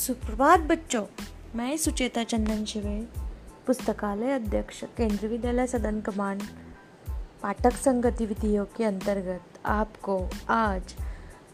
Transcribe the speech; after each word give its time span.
सुप्रभात 0.00 0.60
बच्चों। 0.60 1.04
मैं 1.54 1.76
सुचेता 1.76 2.22
चंदन 2.24 2.64
शिवे, 2.64 2.98
पुस्तकालय 3.66 4.32
अध्यक्ष, 4.32 4.82
केंद्रीय 4.96 5.30
विद्यालय 5.30 5.66
सदन 5.66 6.00
कमांड, 6.00 6.42
पाठक 7.42 7.72
संघ 7.72 8.02
गतिविधियों 8.06 8.64
के 8.76 8.84
अंतर्गत 8.84 9.58
आपको 9.66 10.16
आज 10.50 10.94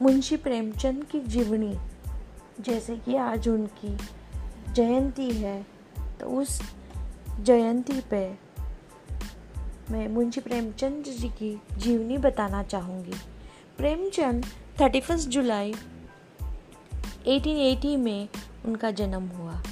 मुंशी 0.02 0.36
प्रेमचंद 0.36 1.04
की 1.04 1.20
जीवनी, 1.20 1.74
जैसे 2.60 2.96
कि 2.96 3.16
आज 3.16 3.48
उनकी 3.48 3.96
जयंती 4.72 5.30
है 5.30 5.66
तो 6.20 6.26
उस 6.26 6.60
जयंती 7.40 8.00
पे 8.00 8.24
मैं 9.90 10.06
मुंशी 10.08 10.40
प्रेमचंद 10.40 11.04
जी 11.04 11.28
की 11.28 11.60
जीवनी 11.76 12.18
बताना 12.18 12.62
चाहूँगी। 12.62 13.18
प्रेमचंद 13.78 14.46
थर्टी 14.80 15.00
फ़र्स्ट 15.00 15.28
जुलाई 15.28 15.74
1880 17.26 17.96
में 17.96 18.28
उनका 18.64 18.90
जन्म 18.90 19.22
हुआ। 19.22 19.62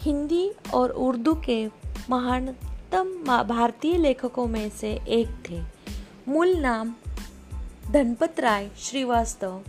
हिंदी 0.00 0.52
और 0.74 0.90
उर्दू 0.90 1.34
के 1.34 1.66
महानतम 2.10 3.24
भारतीय 3.42 3.96
लेखकों 3.98 4.46
में 4.46 4.70
से 4.70 4.92
एक 4.92 5.42
थे। 5.50 5.62
मूल 6.28 6.56
नाम 6.56 6.94
धनपत 7.90 8.40
राय 8.40 8.70
श्रीवास्तव। 8.78 9.62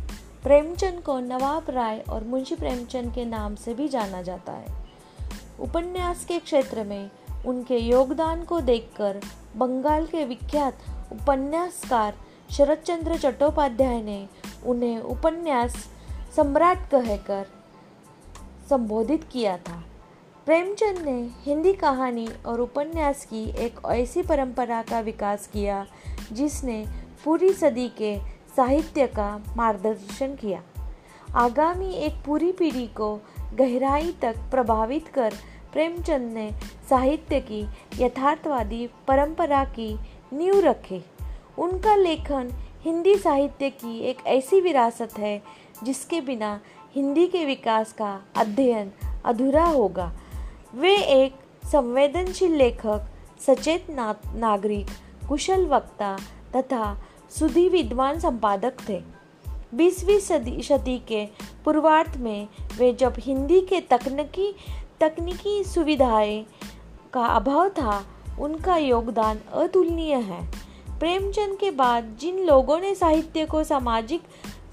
प्रेमचंद 0.43 1.01
को 1.01 1.19
नवाब 1.19 1.65
राय 1.69 2.03
और 2.09 2.23
मुंशी 2.23 2.55
प्रेमचंद 2.55 3.13
के 3.15 3.25
नाम 3.25 3.55
से 3.55 3.73
भी 3.73 3.87
जाना 3.87 4.21
जाता 4.21 4.51
है। 4.51 4.87
उपन्यास 5.59 6.25
के 6.25 6.39
क्षेत्र 6.39 6.83
में 6.83 7.11
उनके 7.45 7.77
योगदान 7.77 8.43
को 8.43 8.61
देखकर 8.61 9.21
बंगाल 9.55 10.05
के 10.05 10.25
विख्यात 10.25 10.77
उपन्यासकार 11.11 12.15
शरद 12.51 12.77
चंद्र 12.77 13.17
चट्टोपाध्याय 13.17 14.01
ने 14.01 14.27
उन्हें 14.65 14.99
उपन्यास 14.99 15.89
सम्राट 16.35 16.77
कहकर 16.89 17.45
संबोधित 18.69 19.23
किया 19.31 19.57
था। 19.57 19.83
प्रेमचंद 20.45 20.97
ने 20.97 21.29
हिंदी 21.43 21.73
कहानी 21.73 22.27
और 22.45 22.61
उपन्यास 22.61 23.25
की 23.25 23.43
एक 23.49 23.79
ऐसी 23.85 24.21
परंपरा 24.21 24.81
का 24.81 24.99
विकास 24.99 25.47
किया, 25.47 25.85
जिसने 26.31 26.85
पूरी 27.25 27.53
सदी 27.53 27.89
के 27.97 28.17
साहित्य 28.57 29.07
का 29.07 29.43
मार्गदर्शन 29.57 30.35
किया। 30.35 30.63
आगामी 31.35 31.93
एक 31.93 32.13
पूरी 32.25 32.51
पीढ़ी 32.51 32.87
को 32.87 33.15
गहराई 33.53 34.15
तक 34.21 34.37
प्रभावित 34.37 35.07
कर 35.07 35.33
प्रेमचंद 35.73 36.33
ने 36.33 36.51
साहित्य 36.89 37.39
की 37.39 37.65
यथार्थवादी 37.99 38.89
परंपरा 39.07 39.63
की 39.65 39.99
नींव 40.33 40.59
रखी। 40.59 41.05
उनका 41.57 41.95
लेखन 41.95 42.49
हिंदी 42.81 43.15
साहित्य 43.15 43.69
की 43.69 43.99
एक 43.99 44.17
ऐसी 44.27 44.61
विरासत 44.61 45.19
है 45.19 45.43
जिसके 45.83 46.21
बिना 46.21 46.61
हिंदी 46.95 47.27
के 47.27 47.45
विकास 47.45 47.93
का 47.93 48.21
अध्ययन 48.35 48.91
अधूरा 49.25 49.65
होगा। 49.65 50.13
वे 50.75 50.95
एक 50.95 51.35
संवेदनशील 51.71 52.51
लेखक 52.51 53.01
सचेत 53.47 53.89
ना, 53.89 54.15
नागरिक 54.35 54.87
कुशल 55.29 55.65
वक्ता 55.65 56.17
तथा 56.55 56.97
सुधी 57.29 57.69
विद्वान 57.69 58.19
संपादक 58.19 58.73
थे। 58.89 59.01
बीसवीं 59.73 60.19
सदी 60.19 60.61
शती 60.61 60.99
के 60.99 61.25
पूर्वार्ध 61.65 62.17
में 62.17 62.47
वे 62.77 62.93
जब 62.93 63.13
हिंदी 63.19 63.61
के 63.61 63.81
तकनीकी 63.81 64.55
तकनीकी 64.99 65.63
सुविधाएँ 65.63 66.45
का 67.13 67.25
अभाव 67.25 67.69
था 67.69 68.05
उनका 68.39 68.77
योगदान 68.77 69.37
अतुलनीय 69.37 70.15
है। 70.15 70.51
प्रेमचंद 70.99 71.57
के 71.57 71.71
बाद 71.71 72.17
जिन 72.19 72.45
लोगों 72.45 72.79
ने 72.79 72.95
साहित्य 72.95 73.45
को 73.45 73.63
सामाजिक 73.63 74.21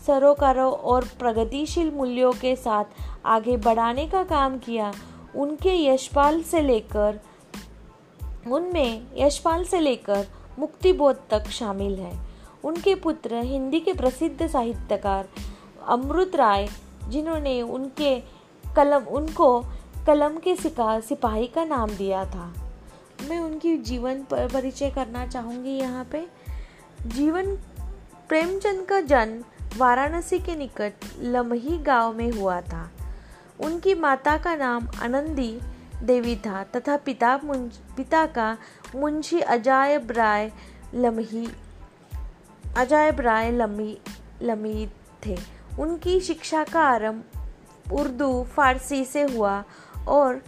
सरोकारों 0.07 0.73
और 0.73 1.05
प्रगतिशील 1.19 1.91
मूल्यों 1.91 2.33
के 2.33 2.57
साथ 2.57 2.85
आगे 3.27 3.57
बढ़ाने 3.57 4.07
का 4.09 4.25
काम 4.25 4.59
किया। 4.59 4.93
उनके 5.37 5.85
यशपाल 5.85 6.43
से 6.43 6.61
लेकर, 6.61 7.21
उनमें 8.47 9.07
यशपाल 9.17 9.65
से 9.65 9.81
लेकर 9.81 10.27
मुक्तिबोध 10.59 11.29
तक 11.31 11.45
शामिल 11.45 11.99
है। 11.99 12.19
उनके 12.65 12.95
पुत्र, 12.95 13.35
हिंदी 13.35 13.81
के 13.81 13.93
प्रसिद्ध 13.93 14.47
साहित्यकार 14.47 15.29
अमृत 15.87 16.37
राय, 16.37 16.69
जिन्होंने 17.09 17.63
उनके 17.63 18.21
कलम, 18.77 19.05
उनको 19.05 19.65
कलम 20.07 20.37
के 20.39 20.57
सिका, 20.57 21.01
सिपाही 21.01 21.47
का 21.47 21.65
नाम 21.65 21.91
दिया 21.91 22.25
था। 22.25 22.53
मैं 23.29 23.41
उनकी 23.41 23.77
जीवन 23.79 24.27
परिचय 24.33 24.91
करना 24.91 25.27
चाहूँगी 25.27 25.71
यहाँ 25.71 26.05
पे। 26.05 26.27
जीवन, 27.07 27.57
प्रेमचंद 28.29 28.87
का 28.87 29.01
जन्म 29.01 29.43
वाराणसी 29.77 30.39
के 30.39 30.55
निकट 30.57 30.93
लमही 31.21 31.79
गाँव 31.79 32.13
में 32.13 32.31
हुआ 32.31 32.61
था। 32.61 32.91
उनकी 33.61 33.95
माता 33.95 34.37
का 34.37 34.55
नाम 34.57 34.89
आनंदी 35.03 35.61
देवी 36.03 36.37
था 36.37 36.63
तथा 36.65 36.97
पिता 36.97 37.41
पिता 37.97 38.25
का 38.27 38.57
मुंशी 38.95 39.41
अजायब 39.41 40.11
राय 40.11 40.51
लमही, 40.95 41.49
अजायब 42.77 43.21
राय 43.21 43.51
लमी 43.51 43.99
लमी 44.43 44.89
थे। 45.27 45.37
उनकी 45.79 46.21
शिक्षा 46.21 46.65
का 46.65 46.81
आरंभ 46.81 47.25
उर्दू, 47.93 48.45
फारसी 48.45 49.05
से 49.05 49.23
हुआ 49.23 49.65
और 50.09 50.43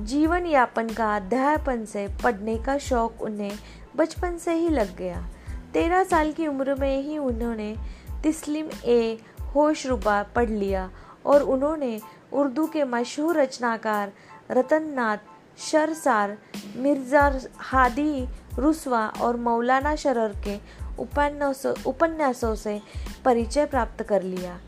जीवन 0.00 0.46
यापन 0.46 0.88
का 0.88 1.16
अध्यापन 1.16 1.84
से 1.84 2.08
पढ़ने 2.22 2.56
का 2.58 2.78
शौक 2.78 3.22
उन्हें 3.22 3.52
बचपन 3.96 4.38
से 4.38 4.54
ही 4.54 4.68
लग 4.68 4.96
गया। 4.96 5.26
तेरह 5.74 6.04
साल 6.04 6.32
की 6.32 6.46
उम्र 6.46 6.74
में 6.74 7.02
ही 7.02 7.18
उन्होंने 7.18 7.76
तिस्लिम 8.24 8.66
ए 8.84 9.18
होश 9.54 9.86
रुबा 9.86 10.26
पढ़ 10.36 10.50
लिया 10.50 10.90
और 11.26 11.42
उन्होंने 11.42 12.00
उर्दू 12.32 12.66
के 12.66 12.84
मशहूर 12.84 13.36
रचनाकार 13.36 14.12
रतन 14.50 14.90
नाथ 14.90 15.16
शरसार 15.60 16.38
मिर्ज़ा 16.76 17.40
हादी, 17.58 18.28
रुसवा 18.58 19.12
और 19.20 19.36
मौलाना 19.36 19.96
शरर 19.96 20.34
के 20.44 20.60
उपन्यासों 20.98 21.74
उपन्यासों 21.86 22.54
से 22.54 22.80
परिचय 23.24 23.66
प्राप्त 23.66 24.02
कर 24.02 24.22
लिया। 24.22 24.60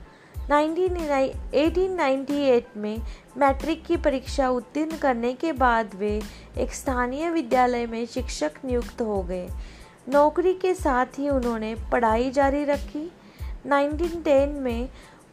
1898 0.50 2.62
में 2.76 3.02
मैट्रिक 3.38 3.84
की 3.84 3.96
परीक्षा 3.96 4.50
उत्तीर्ण 4.50 4.98
करने 4.98 5.34
के 5.34 5.52
बाद 5.52 5.90
वे 5.94 6.22
एक 6.58 6.74
स्थानीय 6.74 7.30
विद्यालय 7.30 7.86
में 7.86 8.06
शिक्षक 8.06 8.50
नियुक्त 8.64 9.02
हो 9.02 9.22
गए। 9.22 9.48
नौकरी 10.08 10.54
के 10.54 10.74
साथ 10.74 11.06
ही 11.18 11.28
उन्होंने 11.28 11.76
पढ़ाई 11.92 12.30
जारी 12.30 12.64
रखी। 12.64 13.12
1910 13.66 14.58
में 14.60 14.88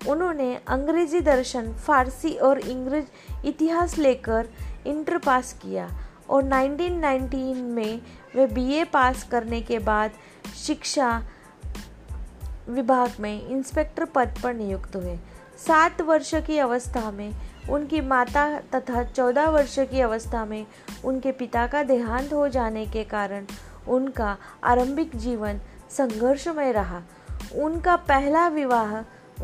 उन्होंने 0.10 0.60
अंग्रेज़ी 0.68 1.20
दर्शन, 1.20 1.74
फारसी 1.74 2.34
और 2.34 2.60
इंग्रज 2.60 3.04
इतिहास 3.46 3.98
लेकर 3.98 4.50
इंटर 4.88 5.18
पास 5.18 5.54
किया 5.54 5.90
और 6.30 6.44
1919 6.44 7.56
में 7.56 8.02
वे 8.36 8.48
बीए 8.48 8.84
पास 8.84 9.24
करने 9.24 9.62
के 9.62 9.80
बाद 9.80 10.12
शिक्षा 10.66 11.24
विभाग 12.70 13.12
में 13.20 13.48
इंस्पेक्टर 13.48 14.06
पद 14.06 14.36
पर 14.44 14.54
नियुक्त 14.54 14.96
हुए। 14.96 15.18
सात 15.68 16.02
वर्ष 16.02 16.36
की 16.36 16.58
अवस्था 16.58 17.12
में 17.12 17.34
उनकी 17.70 18.02
माता 18.02 18.60
तथा 18.60 19.04
चौदह 19.04 19.50
वर्ष 19.50 19.80
की 19.80 20.00
अवस्था 20.00 20.46
में 20.46 20.66
उनके 21.06 21.32
पिता 21.32 21.68
का 21.68 21.84
देहांत 21.84 22.34
हो 22.34 22.48
जाने 22.48 22.86
के 22.86 23.04
कारण 23.04 23.46
उनका 23.88 24.38
आरंभिक 24.64 25.16
जीवन 25.16 25.60
संघर्षमय 25.90 26.72
रहा। 26.72 27.02
उनका 27.56 27.96
पहला 27.96 28.48
विवाह 28.48 28.96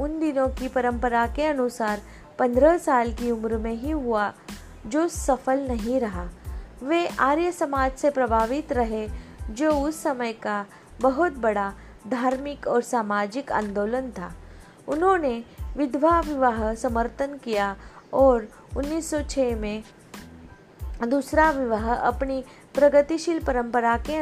उन 0.01 0.19
दिनों 0.19 0.49
की 0.49 0.67
परंपरा 0.67 1.27
के 1.27 1.45
अनुसार 1.45 2.01
पंद्रह 2.39 2.77
साल 2.77 3.13
की 3.13 3.31
उम्र 3.31 3.57
में 3.57 3.73
ही 3.73 3.91
हुआ, 3.91 4.33
जो 4.87 5.07
सफल 5.07 5.59
नहीं 5.67 5.99
रहा। 5.99 6.29
वे 6.83 7.07
आर्य 7.07 7.51
समाज 7.51 7.91
से 7.91 8.09
प्रभावित 8.09 8.71
रहे, 8.71 9.09
जो 9.51 9.71
उस 9.71 10.03
समय 10.03 10.33
का 10.33 10.65
बहुत 11.01 11.33
बड़ा 11.33 11.73
धार्मिक 12.07 12.67
और 12.67 12.81
सामाजिक 12.81 13.51
आंदोलन 13.51 14.11
था। 14.11 14.31
उन्होंने 14.87 15.43
विधवा 15.77 16.19
विवाह 16.19 16.73
समर्थन 16.73 17.37
किया 17.37 17.75
और 18.13 18.47
1906 18.77 19.55
में 19.55 19.83
दूसरा 21.05 21.51
विवाह 21.51 21.93
अपनी 21.93 22.43
प्रगतिशील 22.73 23.39
परंपरा 23.43 23.97
के 23.97 24.15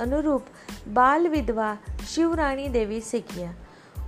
अनुरूप 0.00 0.44
बाल 0.88 1.28
विधवा 1.28 1.76
शिवरानी 2.08 2.68
देवी 2.68 3.00
से 3.00 3.20
किया। 3.20 3.54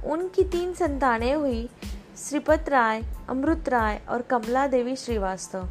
उनकी 0.04 0.44
तीन 0.44 0.72
संतानें 0.74 1.34
हुई, 1.34 1.68
श्रीपत 2.16 2.64
राय, 2.68 3.02
अमृत 3.28 3.68
राय 3.68 4.00
और 4.08 4.22
कमला 4.22 4.66
देवी 4.66 4.96
श्रीवास्तव। 4.96 5.68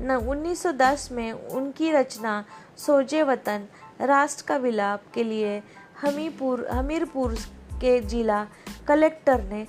न 0.00 0.10
1910 0.10 1.08
में 1.12 1.32
उनकी 1.32 1.92
रचना 1.92 2.44
सोजे 2.76 3.22
वतन, 3.22 3.66
राष्ट्र 4.00 4.44
का 4.48 4.56
विलाप 4.56 5.02
के 5.14 5.24
लिए 5.24 5.62
हमीपुर, 6.02 6.68
हमीरपुर 6.72 7.34
के 7.74 8.00
जिला 8.00 8.46
कलेक्टर 8.88 9.42
ने 9.42 9.66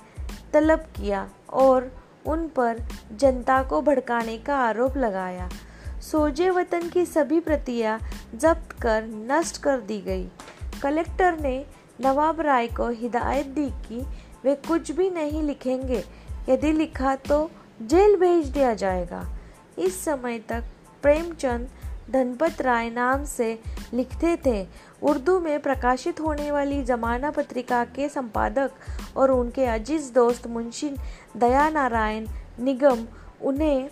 तलब 0.52 0.78
किया 0.78 1.28
और 1.50 1.92
उन 2.26 2.48
पर 2.48 2.82
जनता 3.12 3.62
को 3.62 3.82
भड़काने 3.82 4.38
का 4.38 4.56
आरोप 4.56 4.96
लगाया। 4.96 5.48
सोजे 6.12 6.50
वतन 6.50 6.88
की 6.88 7.04
सभी 7.06 7.40
प्रतियाँ 7.40 7.98
जब्त 8.34 8.72
कर 8.72 9.04
नष्ट 9.06 9.62
कर 9.62 9.80
दी 9.80 10.00
गई। 10.00 10.28
कलेक्टर 10.82 11.38
ने 11.40 11.66
नवाब 12.00 12.40
राय 12.40 12.66
को 12.66 12.88
हिदायत 12.88 13.46
दी 13.46 13.68
कि 13.88 14.04
वे 14.44 14.54
कुछ 14.68 14.90
भी 14.90 15.10
नहीं 15.10 15.42
लिखेंगे। 15.42 16.04
यदि 16.48 16.72
लिखा 16.72 17.14
तो 17.16 17.50
जेल 17.82 18.16
भेज 18.16 18.46
दिया 18.46 18.74
जाएगा। 18.74 19.24
इस 19.78 20.04
समय 20.04 20.38
तक 20.38 20.64
प्रेमचंद 21.02 21.68
धनपत 22.10 22.62
राय 22.62 22.90
नाम 22.90 23.24
से 23.24 23.58
लिखते 23.94 24.36
थे। 24.46 24.66
उर्दू 25.02 25.38
में 25.40 25.60
प्रकाशित 25.60 26.20
होने 26.20 26.50
वाली 26.50 26.82
जमाना 26.82 27.30
पत्रिका 27.30 27.84
के 27.84 28.08
संपादक 28.08 28.70
और 29.16 29.30
उनके 29.30 29.64
अज़ीज़ 29.64 30.12
दोस्त 30.12 30.46
मुंशी 30.46 30.90
दया 31.36 31.68
नारायण 31.68 32.26
निगम 32.60 33.06
उन्हें 33.42 33.88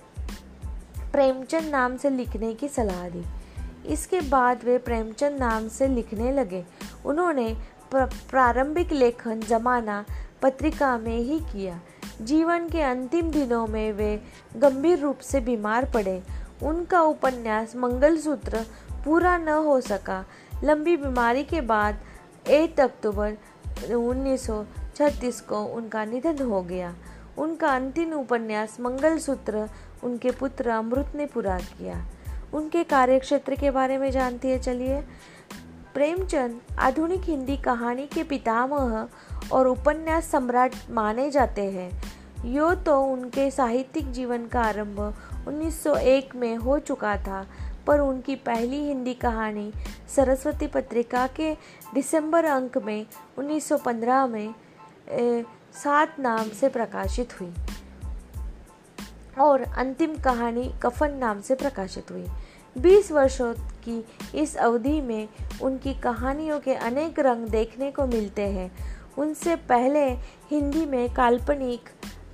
प्रेमचंद 1.14 1.64
नाम 1.64 1.96
से 1.96 2.11
लिखने 2.11 2.55
की 2.55 2.69
सलाह 2.69 3.08
दी। 3.08 3.22
इसके 3.87 4.20
बाद 4.20 4.64
वे 4.64 4.78
प्रेमचंद 4.78 5.38
नाम 5.40 5.69
से 5.69 5.88
लिखने 5.88 6.32
लगे। 6.32 6.64
उन्होंने 7.06 7.56
प्रारंभिक 7.94 8.93
लेखन 8.93 9.40
जमाना 9.40 10.05
पत्रिका 10.43 10.99
में 10.99 11.19
ही 11.19 11.38
किया। 11.40 11.81
जीवन 12.22 12.69
के 12.69 12.82
अंतिम 12.82 13.31
दिनों 13.31 13.66
में 13.66 13.93
वे 13.93 14.22
गंभीर 14.56 14.99
रूप 14.99 15.19
से 15.19 15.40
बीमार 15.40 15.84
पड़े। 15.84 16.22
उनका 16.62 17.02
उपन्यास 17.02 17.76
मंगलसूत्र 17.76 18.66
पूरा 19.05 19.38
न 19.38 19.49
हो 19.49 19.81
सका। 19.81 20.25
लंबी 20.64 20.96
बीमारी 20.96 21.44
के 21.44 21.61
बाद 21.61 21.99
8 22.50 22.81
अक्टूबर 22.81 23.37
1936 23.94 25.40
को 25.40 25.64
उनका 25.64 26.05
निधन 26.05 26.44
हो 26.44 26.62
गया। 26.62 26.94
उनका 27.38 27.69
अंतिम 27.69 28.12
उपन्यास 28.12 28.76
मंगलसूत्र 28.81 29.69
उनके 30.04 30.30
पुत्र 30.30 30.68
अमृत 30.68 31.12
ने 31.14 31.26
पूरा 31.26 31.58
किया। 31.58 32.04
उनके 32.54 32.82
कार्यक्षेत्र 32.84 33.56
के 33.56 33.70
बारे 33.70 33.98
में 33.98 34.10
जानती 34.10 34.48
है, 34.48 34.58
चलिए। 34.58 35.00
प्रेमचंद, 35.94 36.60
आधुनिक 36.78 37.20
हिंदी 37.20 37.56
कहानी 37.56 38.06
के 38.06 38.22
पितामह 38.22 39.08
और 39.52 39.66
उपन्यास 39.66 40.30
सम्राट 40.30 40.74
माने 40.90 41.30
जाते 41.30 41.64
हैं। 41.70 41.90
यो 42.46 42.74
तो 42.74 43.00
उनके 43.02 43.50
साहित्यिक 43.50 44.10
जीवन 44.12 44.46
का 44.46 44.62
आरंभ 44.62 45.00
1901 45.48 46.34
में 46.36 46.56
हो 46.56 46.78
चुका 46.78 47.16
था, 47.16 47.46
पर 47.86 48.00
उनकी 48.00 48.34
पहली 48.36 48.84
हिंदी 48.86 49.14
कहानी 49.14 49.72
सरस्वती 50.16 50.66
पत्रिका 50.66 51.26
के 51.26 51.54
दिसंबर 51.94 52.44
अंक 52.44 52.78
में 52.78 53.06
1915 53.38 54.26
में 54.26 54.54
सात 55.74 56.18
नाम 56.20 56.48
से 56.50 56.68
प्रकाशित 56.68 57.40
हुई। 57.40 57.52
और 59.40 59.62
अंतिम 59.62 60.16
कहानी 60.16 60.75
कफन 60.82 61.10
नाम 61.10 61.40
से 61.40 61.54
प्रकाशित 61.54 62.10
हुई। 62.10 62.26
20 62.78 63.12
वर्षों 63.12 63.54
की 63.54 64.04
इस 64.34 64.56
अवधि 64.56 65.00
में 65.00 65.28
उनकी 65.62 65.94
कहानियों 65.94 66.60
के 66.60 66.75
अनेक 66.75 67.19
रंग 67.19 67.46
देखने 67.46 67.90
को 67.90 68.06
मिलते 68.06 68.42
हैं। 68.42 68.72
उनसे 69.19 69.56
पहले 69.56 70.04
हिंदी 70.50 70.86
में 70.86 71.14
काल्पनिक 71.14 71.81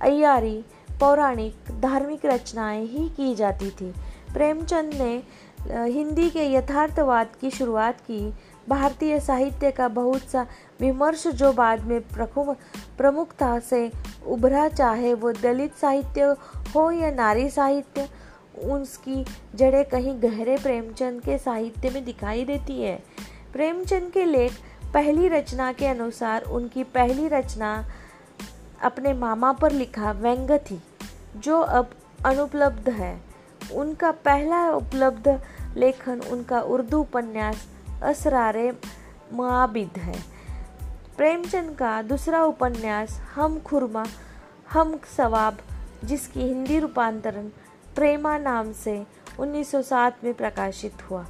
अयारी 0.01 0.65
पौराणिक, 0.99 1.55
धार्मिक 1.81 2.25
रचनाएँ 2.25 2.85
ही 2.85 3.09
की 3.09 3.35
जाती 3.35 3.69
थी। 3.69 3.93
प्रेमचंद 4.33 4.93
ने 4.93 5.23
हिंदी 5.71 6.29
के 6.29 6.53
यथार्थवाद 6.53 7.27
की 7.41 7.51
शुरुआत 7.51 8.01
की। 8.01 8.33
भारतीय 8.69 9.19
साहित्य 9.19 9.71
का 9.71 9.87
बहुत 9.87 10.21
सा 10.21 10.47
विमर्श 10.81 11.27
जो 11.27 11.51
बाद 11.53 11.83
में 11.85 12.01
प्रमुखता 12.97 13.57
से 13.59 13.91
उभरा, 14.27 14.67
चाहे 14.67 15.13
वो 15.13 15.31
दलित 15.31 15.75
साहित्य 15.75 16.35
हो 16.75 16.89
या 16.91 17.11
नारी 17.11 17.49
साहित्य 17.49 18.07
उसकी 18.71 19.23
जड़ें 19.55 19.83
कहीं 19.85 20.21
गहरे 20.21 20.57
प्रेमचंद 20.57 21.21
के 21.21 21.37
साहित्य 21.37 21.89
में 21.89 22.03
दिखाई 22.05 22.45
देती 22.45 22.81
है। 22.81 22.95
प्रेमचंद 23.53 24.11
के 24.11 24.25
लेख 24.25 24.53
पहली 24.93 25.27
रचना 25.27 25.71
के 25.73 25.87
अनुसार 25.87 26.43
उनकी 26.43 26.83
पहली 26.83 27.27
रचना 27.27 27.73
अपने 28.83 29.13
मामा 29.13 29.51
पर 29.53 29.71
लिखा 29.71 30.11
व्यंग 30.11 30.51
थी, 30.59 30.81
जो 31.37 31.59
अब 31.59 31.89
अनुपलब्ध 32.25 32.89
है। 32.89 33.19
उनका 33.73 34.11
पहला 34.25 34.69
उपलब्ध 34.71 35.27
लेखन 35.77 36.21
उनका 36.31 36.59
उर्दू 36.61 36.99
उपन्यास 36.99 37.67
असरारे 38.03 38.71
मुआबिद 39.33 39.97
है। 39.97 40.30
प्रेमचंद 41.17 41.75
का 41.75 42.01
दूसरा 42.01 42.43
उपन्यास, 42.43 43.21
हम 43.35 43.59
खुरमा, 43.59 44.05
हम 44.71 44.99
सवाब, 45.17 45.57
जिसकी 46.03 46.41
हिंदी 46.41 46.79
रूपांतरण 46.79 47.47
प्रेमा 47.95 48.37
नाम 48.37 48.73
से 48.73 49.05
1907 49.39 50.23
में 50.23 50.33
प्रकाशित 50.33 50.93
हुआ। 51.09 51.25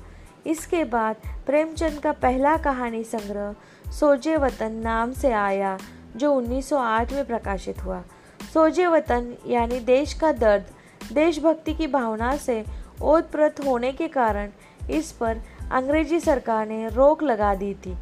इसके 0.45 0.83
बाद 0.83 1.16
प्रेमचंद 1.45 2.00
का 2.00 2.12
पहला 2.12 2.57
कहानी 2.57 3.04
संग्रह, 3.04 3.56
सोजे 3.92 4.38
वतन 4.38 4.72
नाम 4.72 5.13
से 5.13 5.31
आया, 5.31 5.78
जो 6.16 6.34
1908 6.34 7.13
में 7.13 7.25
प्रकाशित 7.25 7.84
हुआ। 7.84 8.04
सोजे 8.54 8.88
वतन 8.88 9.36
यानी 9.48 9.80
देश 9.80 10.13
का 10.13 10.31
दर्द, 10.31 10.66
देशभक्ति 11.13 11.74
की 11.74 11.88
भावना 11.88 12.38
से 12.38 12.66
ओतप्रत 13.01 13.56
होने 13.66 13.92
के 13.92 14.07
कारण 14.07 14.50
इस 14.89 15.12
पर 15.12 15.38
अंग्रेज़ी 15.72 16.19
सरकार 16.19 16.68
ने 16.68 16.89
रोक 16.89 17.24
लगा 17.24 17.56
दी 17.56 17.74
थी। 17.74 17.98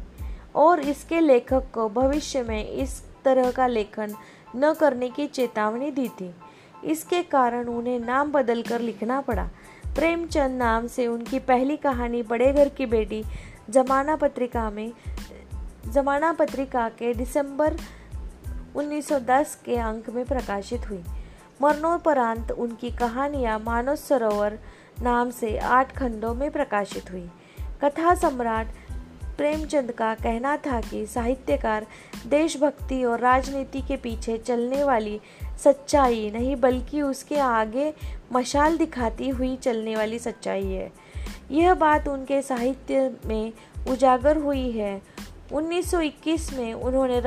और 0.54 0.80
इसके 0.80 1.20
लेखक 1.20 1.64
को 1.74 1.88
भविष्य 1.88 2.42
में 2.42 2.68
इस 2.68 3.02
तरह 3.24 3.50
का 3.50 3.66
लेखन 3.66 4.14
न 4.56 4.74
करने 4.74 5.10
की 5.10 5.26
चेतावनी 5.26 5.90
दी 5.90 6.08
थी। 6.08 6.34
इसके 6.84 7.22
कारण 7.22 7.64
उन्हें 7.64 8.00
नाम 8.00 8.32
बदल 8.32 8.62
कर 8.62 8.80
लिखना 8.80 9.20
पड़ा। 9.20 9.48
प्रेमचंद 9.94 10.58
नाम 10.58 10.86
से 10.86 11.06
उनकी 11.06 11.38
पहली 11.38 11.76
कहानी 11.76 12.22
बड़े 12.22 12.52
घर 12.52 12.68
की 12.68 12.86
बेटी 12.86 13.24
जमाना 13.70 14.16
पत्रिका 14.16 14.70
में, 14.70 14.92
जमाना 15.88 16.32
पत्रिका 16.32 16.88
के 16.88 17.14
दिसंबर 17.14 17.76
1910 18.76 19.62
के 19.64 19.76
अंक 19.76 20.10
में 20.10 20.24
प्रकाशित 20.24 20.90
हुई। 20.90 21.04
मरणोपरांत 21.62 22.50
उनकी 22.50 22.90
कहानियाँ 22.90 23.58
मानव 23.58 23.96
सरोवर 23.96 24.58
नाम 25.02 25.30
से 25.30 25.58
आठ 25.58 25.96
खंडों 25.96 26.34
में 26.34 26.50
प्रकाशित 26.50 27.10
हुई। 27.12 27.30
कथा 27.84 28.14
सम्राट 28.14 28.66
प्रेमचंद 29.40 29.92
का 29.92 30.14
कहना 30.14 30.56
था 30.56 30.80
कि 30.80 31.06
साहित्यकार, 31.06 31.86
देशभक्ति 32.26 33.04
और 33.04 33.20
राजनीति 33.20 33.80
के 33.80 33.96
पीछे 33.96 34.38
चलने 34.38 34.84
वाली 34.84 35.20
सच्चाई 35.64 36.30
नहीं, 36.30 36.56
बल्कि 36.56 37.02
उसके 37.02 37.36
आगे 37.36 37.94
मशाल 38.32 38.76
दिखाती 38.76 39.28
हुई 39.28 39.56
चलने 39.56 39.96
वाली 39.96 40.18
सच्चाई 40.18 40.66
है। 40.66 40.92
यह 41.50 41.74
बात 41.74 42.08
उनके 42.08 42.42
साहित्य 42.42 43.16
में 43.26 43.52
उजागर 43.88 44.36
हुई 44.36 44.70
है। 44.70 45.02
1921 45.52 46.52
में 46.52 46.74
उन्होंने 46.74 47.20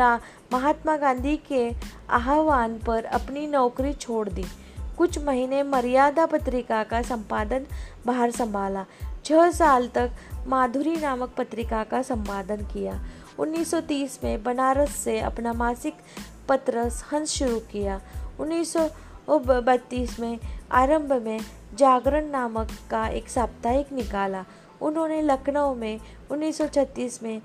महात्मा 0.54 0.98
गांधी 0.98 1.38
के 1.38 1.72
आह्वान 2.10 2.80
पर 2.80 3.06
अपनी 3.06 3.48
नौकरी 3.48 3.94
छोड़ 3.94 4.30
दी। 4.30 4.46
कुछ 4.98 5.20
महीने 5.20 5.64
मर्यादा 5.64 6.26
पत्रिका 6.26 6.84
का 6.84 7.02
संपादन 7.02 7.66
बाहर 8.06 8.32
संभाला। 8.32 8.86
छह 9.26 9.52
साल 9.52 9.88
तक 9.88 10.12
माधुरी 10.48 10.96
नामक 10.96 11.34
पत्रिका 11.38 11.84
का 11.84 12.02
संपादन 12.02 12.62
किया। 12.74 13.00
1930 13.40 14.20
में 14.24 14.44
बनारस 14.44 14.96
से 14.96 15.20
अपना 15.20 15.54
मासिक 15.54 15.94
पत्र 16.50 16.90
हंस 17.12 17.30
शुरू 17.30 17.60
किया। 17.72 18.02
उन्नीस 18.40 18.74
सौ 18.74 18.90
बत्तीस 19.30 20.20
में 20.20 20.40
आरंभ 20.72 21.14
में 21.14 21.40
जागरण 21.76 22.30
नामक 22.30 22.72
का 22.90 23.08
एक 23.08 23.30
साप्ताहिक 23.30 23.92
निकाला। 23.94 24.46
उन्होंने 24.82 25.22
लखनऊ 25.22 25.74
में 25.76 26.00
1936 26.32 27.24
में 27.24 27.42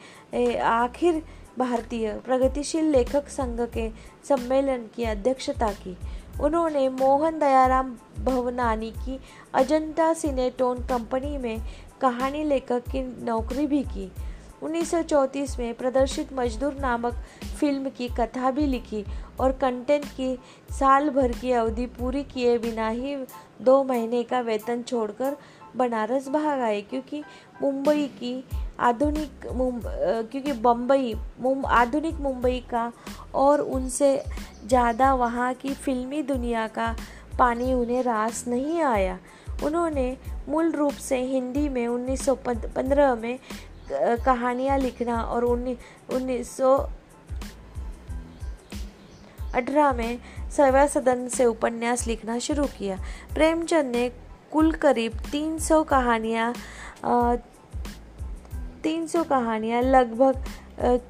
आखिर 0.59 1.23
भारतीय 1.59 2.13
प्रगतिशील 2.25 2.85
लेखक 2.85 3.29
संघ 3.29 3.61
के 3.61 3.89
सम्मेलन 4.29 4.85
की 4.97 5.05
अध्यक्षता 5.05 5.73
की। 5.73 5.97
उन्होंने 6.41 6.89
मोहन 6.89 7.39
दयाराम 7.39 7.97
भवनानी 8.19 8.91
की 8.91 9.19
अजंता 9.55 10.13
सिनेटोन 10.15 10.79
कंपनी 10.79 11.39
में 11.39 11.59
कहानी 12.01 12.45
लेखक 12.45 12.89
की 12.89 13.03
नौकरी 13.25 13.67
भी 13.67 13.83
की। 13.83 14.11
1934 14.63 15.59
में 15.59 15.75
प्रदर्शित 15.75 16.33
मजदूर 16.33 16.75
नामक 16.75 17.15
फ़िल्म 17.61 17.89
की 17.89 18.09
कथा 18.09 18.51
भी 18.51 18.67
लिखी 18.67 19.05
और 19.41 19.53
कंटेंट 19.53 20.05
की 20.17 20.35
साल 20.71 21.11
भर 21.11 21.33
की 21.33 21.53
अवधि 21.53 21.87
पूरी 21.99 22.23
किए 22.25 22.57
बिना 22.59 22.89
ही 22.89 23.17
दो 23.63 23.83
महीने 23.85 24.23
का 24.23 24.41
वेतन 24.41 24.83
छोड़कर 24.83 25.37
बनारस 25.77 26.29
भाग 26.29 26.61
आए 26.61 26.81
क्योंकि 26.81 27.23
मुंबई 27.63 28.07
की 28.19 28.45
आधुनिक 28.81 29.47
क्योंकि 29.47 30.53
बम्बई 30.53 31.15
मुम, 31.41 31.65
आधुनिक 31.67 32.15
मुंबई 32.15 32.59
का 32.71 32.93
और 33.35 33.61
उनसे 33.61 34.17
ज़्यादा 34.67 35.15
वहाँ 35.15 35.53
की 35.55 35.75
फिल्मी 35.75 36.23
दुनिया 36.23 36.67
का 36.69 36.95
पानी 37.39 37.73
उन्हें 37.75 38.03
रास 38.03 38.45
नहीं 38.49 38.83
आया। 38.83 39.19
उन्होंने 39.65 40.17
मूल 40.49 40.71
रूप 40.73 40.93
से 41.01 41.19
हिंदी 41.25 41.69
में 41.69 41.87
1915 41.89 43.17
में 43.19 43.39
कहानियाँ 44.25 44.79
लिखना 44.79 45.21
और 45.23 45.45
उन्नीस 45.45 46.57
सौ 46.57 46.77
अठारह 49.55 49.93
में 49.93 50.19
सवा 50.57 50.87
सदन 50.87 51.29
से 51.29 51.45
उपन्यास 51.45 52.07
लिखना 52.07 52.39
शुरू 52.39 52.65
किया। 52.79 52.97
प्रेमचंद 53.35 53.97
ने 53.97 54.09
कुल 54.53 54.73
करीब 54.75 55.13
300 55.33 55.85
कहानियाँ 55.85 56.53
300 58.85 59.25
कहानियाँ 59.29 59.83
लगभग 59.83 60.45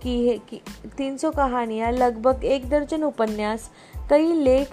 की 0.02 0.26
है, 0.28 0.36
कि 0.38 0.60
300 0.98 1.34
कहानियाँ 1.36 1.90
लगभग 1.92 2.44
एक 2.44 2.68
दर्जन 2.70 3.02
उपन्यास, 3.04 3.70
कई 4.10 4.32
लेख 4.34 4.70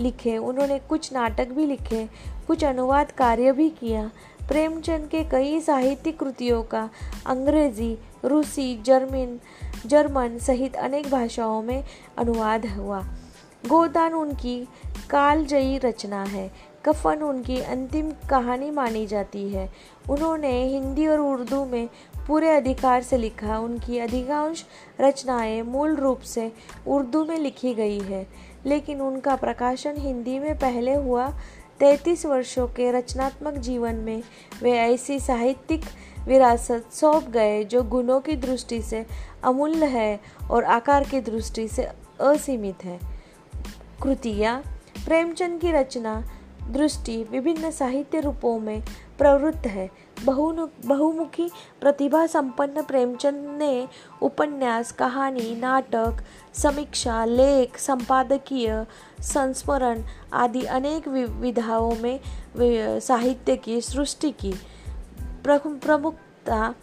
लिखे, 0.00 0.38
उन्होंने 0.38 0.78
कुछ 0.78 1.12
नाटक 1.12 1.48
भी 1.48 1.66
लिखे, 1.66 2.08
कुछ 2.46 2.64
अनुवाद 2.64 3.12
कार्य 3.12 3.52
भी 3.52 3.70
किया। 3.70 4.10
प्रेमचंद 4.48 5.08
के 5.08 5.24
कई 5.24 5.60
साहित्यिक 5.60 6.20
कृतियों 6.20 6.62
का 6.62 6.90
अंग्रेज़ी, 7.26 7.98
रूसी, 8.24 8.82
जर्मन 8.82 9.40
जर्मन 9.86 10.38
सहित 10.38 10.76
अनेक 10.76 11.10
भाषाओं 11.10 11.62
में 11.62 11.84
अनुवाद 12.18 12.66
हुआ। 12.66 13.00
गोदान 13.66 14.12
उनकी 14.12 14.68
कालजयी 15.10 15.78
रचना 15.78 16.24
है। 16.24 16.70
कफन 16.84 17.16
उनकी 17.16 17.60
अंतिम 17.60 18.12
कहानी 18.30 18.70
मानी 18.70 19.06
जाती 19.06 19.48
है। 19.48 19.72
उन्होंने 20.10 20.66
हिंदी 20.66 21.06
और 21.06 21.20
उर्दू 21.20 21.64
में 21.64 21.88
पूरे 22.26 22.50
अधिकार 22.50 23.02
से 23.02 23.16
लिखा। 23.16 23.58
उनकी 23.58 23.98
अधिकांश 23.98 24.64
रचनाएँ 25.00 25.62
मूल 25.62 25.94
रूप 25.94 26.20
से 26.20 26.52
उर्दू 26.86 27.24
में 27.24 27.38
लिखी 27.38 27.74
गई 27.74 27.98
है। 27.98 28.26
लेकिन 28.66 29.00
उनका 29.00 29.36
प्रकाशन 29.36 29.96
हिंदी 29.96 30.38
में 30.38 30.58
पहले 30.58 30.94
हुआ 30.94 31.28
तैतीस 31.78 32.26
वर्षों 32.26 32.66
के 32.66 32.90
रचनात्मक 32.92 33.54
जीवन 33.54 33.94
में। 33.94 34.22
वे 34.62 34.72
ऐसी 34.72 35.20
साहित्यिक 35.20 35.82
विरासत 36.26 36.84
सौंप 36.92 37.28
गए 37.28 37.64
जो 37.64 37.82
गुणों 37.82 38.20
की 38.20 38.36
दृष्टि 38.36 38.82
से 38.82 39.06
अमूल्य 39.44 39.86
है 39.86 40.20
और 40.50 40.64
आकार 40.64 41.04
की 41.04 41.20
दृष्टि 41.20 41.68
से 41.68 41.88
असीमित 42.20 42.84
है। 42.84 42.98
कृतियाँ, 44.02 44.62
प्रेमचंद 45.04 45.60
की 45.60 45.72
रचना, 45.72 46.24
दृष्टि 46.70 47.24
विभिन्न 47.30 47.70
साहित्य 47.70 48.20
रूपों 48.20 48.58
में 48.58 48.82
प्रवृत्त 49.18 49.66
है। 49.66 49.90
बहु 50.24 50.52
बहुमुखी 50.86 51.50
प्रतिभा 51.80 52.26
संपन्न 52.26 52.82
प्रेमचंद 52.82 53.58
ने 53.58 53.88
उपन्यास 54.22 54.92
कहानी 54.92 55.54
नाटक, 55.54 56.16
समीक्षा, 56.54 57.24
लेख, 57.24 57.78
संपादकीय, 57.78 58.86
संस्मरण 59.20 60.02
आदि 60.32 60.62
अनेक 60.62 61.08
विधाओं 61.08 61.96
में 61.96 62.20
साहित्य 63.00 63.56
की 63.56 63.80
सृष्टि 63.80 64.30
की। 64.30 64.54
प्रमुखता 65.46 66.74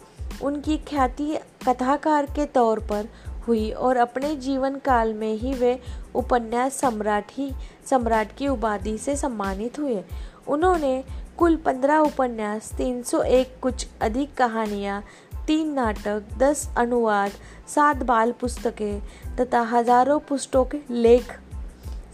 उनकी 0.42 0.78
ख्याति 0.78 1.38
कथाकार 1.68 2.26
के 2.26 2.46
तौर 2.46 2.78
पर 2.80 3.08
हुई 3.48 3.70
और 3.70 3.96
अपने 3.96 4.36
जीवन 4.36 4.76
काल 4.76 5.14
में 5.14 5.34
ही 5.34 5.52
वे 5.54 5.80
उपन्यास 6.14 6.74
सम्राट 6.74 7.24
ही, 7.32 7.52
सम्राट 7.90 8.36
की 8.36 8.48
उपाधि 8.48 8.98
से 8.98 9.16
सम्मानित 9.16 9.78
हुए। 9.78 10.04
उन्होंने 10.48 11.04
कुल 11.38 11.56
पंद्रह 11.56 11.98
उपन्यास 11.98 12.72
301 12.72 13.46
कुछ 13.62 13.86
अधिक 14.02 14.34
कहानियाँ, 14.34 15.04
तीन 15.46 15.72
नाटक, 15.72 16.22
दस 16.38 16.68
अनुवाद, 16.76 17.30
सात 17.74 17.96
बाल 17.96 18.32
पुस्तकें 18.32 19.00
तथा 19.40 19.60
हज़ारों 19.60 20.20
पुस्तकों 20.20 20.64
के 20.64 20.78
लेख। 20.90 21.40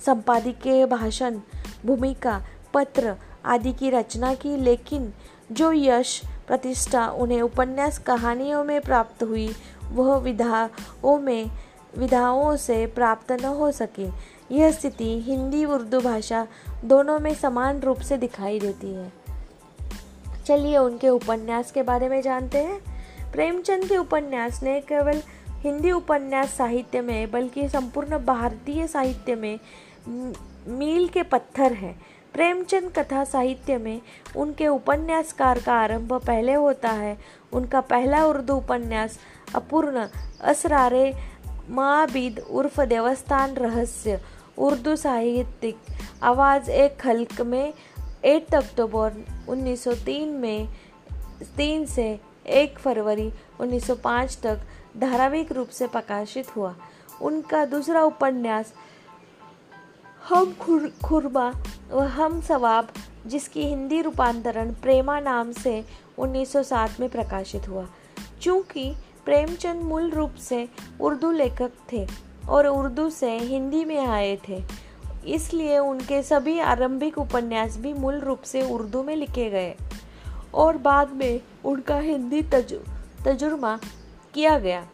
संपादकीय 0.07 0.87
भाषण, 0.87 1.39
भूमिका, 1.87 2.43
पत्र 2.75 3.17
आदि 3.45 3.73
की 3.73 3.91
रचना 3.91 4.35
की, 4.35 4.57
लेकिन 4.57 5.13
जो 5.53 5.73
यश, 5.73 6.23
प्रतिष्ठा 6.47 7.09
उन्हें 7.09 7.43
उपन्यास 7.43 7.99
कहानियों 7.99 8.65
में 8.65 8.81
प्राप्त 8.81 9.23
हुई, 9.23 9.55
वह 9.93 10.17
विधाओं 10.17 11.19
में 11.19 11.51
विधाओं 11.99 12.57
से 12.57 12.87
प्राप्त 12.87 13.33
न 13.33 13.45
हो 13.45 13.71
सके। 13.73 14.34
यह 14.53 14.71
स्थिति 14.71 15.21
हिंदी 15.21 15.65
उर्दू 15.65 16.01
भाषा 16.01 16.47
दोनों 16.85 17.19
में 17.19 17.35
समान 17.35 17.81
रूप 17.81 18.01
से 18.01 18.17
दिखाई 18.17 18.61
देती 18.61 18.95
है। 18.95 19.13
चलिए 20.47 20.79
उनके 20.79 21.09
उपन्यास 21.09 21.73
के 21.73 21.83
बारे 21.83 22.09
में 22.09 22.23
जानते 22.23 22.59
हैं। 22.59 22.81
प्रेमचंद 23.33 23.89
के 23.89 23.97
उपन्यास 23.97 24.63
ने 24.63 24.81
केवल 24.81 25.23
हिंदी 25.61 25.91
उपन्यास 25.93 26.55
साहित्य 26.55 27.01
में, 27.01 27.31
बल्कि 27.31 27.69
संपूर्ण 27.69 28.19
भारतीय 28.19 28.87
साहित्य 28.87 29.35
में 29.35 29.59
मील 30.69 31.09
के 31.09 31.23
पत्थर 31.23 31.73
हैं। 31.73 31.95
प्रेमचंद 32.33 32.93
कथा 32.99 33.25
साहित्य 33.25 33.79
में 33.79 34.01
उनके 34.37 34.67
उपन्यासकार 34.69 35.59
का 35.59 35.75
आरंभ 35.75 36.13
पहले 36.13 36.55
होता 36.55 36.91
है। 36.91 37.17
उनका 37.53 37.81
पहला 37.81 38.25
उर्दू 38.27 38.55
उपन्यास 38.55 39.19
अपूर्ण 39.55 40.07
असरारे 40.41 41.13
महाबीद 41.71 42.39
उर्फ़ 42.39 42.81
देवस्थान 42.81 43.55
रहस्य 43.55 44.21
उर्दू 44.59 44.97
साहित्यिक। 44.97 45.77
आवाज़ 46.23 46.71
एक 46.71 46.97
खल्क 47.01 47.41
में 47.41 47.73
8 48.25 48.55
अक्टूबर 48.55 49.13
1903 49.49 50.29
में 50.29 50.69
तीन 51.57 51.87
से 51.87 52.21
1 52.47 52.79
फरवरी 52.79 53.33
1905 53.61 54.39
तक 54.43 54.61
धारावाहिक 54.99 55.53
रूप 55.53 55.69
से 55.69 55.87
प्रकाशित 55.87 56.57
हुआ। 56.57 56.77
उनका 57.23 57.65
दूसरा 57.65 58.03
उपन्यास, 58.03 58.75
हम 60.29 60.55
खुर, 60.55 60.93
खुरबा 61.05 61.53
व 61.91 62.01
हम 62.01 62.41
सवाब, 62.41 62.89
जिसकी 63.27 63.63
हिंदी 63.63 64.03
रूपांतरण 64.03 64.73
प्रेमा 64.73 65.21
नाम 65.21 65.53
से 65.53 65.85
1907 66.19 67.01
में 67.01 67.09
प्रकाशित 67.09 67.69
हुआ। 67.69 67.87
चूँकि 68.43 68.95
प्रेमचंद 69.25 69.83
मूल 69.83 70.11
रूप 70.11 70.35
से 70.35 70.69
उर्दू 71.01 71.31
लेखक 71.31 71.71
थे 71.93 72.07
और 72.49 72.67
उर्दू 72.67 73.11
से 73.11 73.39
हिंदी 73.39 73.85
में 73.85 74.07
आए 74.07 74.39
थे। 74.49 74.63
इसलिए 75.27 75.79
उनके 75.79 76.23
सभी 76.23 76.59
आरंभिक 76.59 77.19
उपन्यास 77.19 77.77
भी 77.77 77.93
मूल 77.93 78.21
रूप 78.21 78.43
से 78.43 78.63
उर्दू 78.63 79.03
में 79.03 79.17
लिखे 79.17 79.51
गए 79.51 79.75
और 80.55 80.77
बाद 80.79 81.11
में 81.11 81.41
उनका 81.65 81.99
हिंदी 81.99 82.43
तजु, 82.43 82.79
तजुर्मा 83.25 83.79
किया 84.35 84.59
गया। 84.59 84.87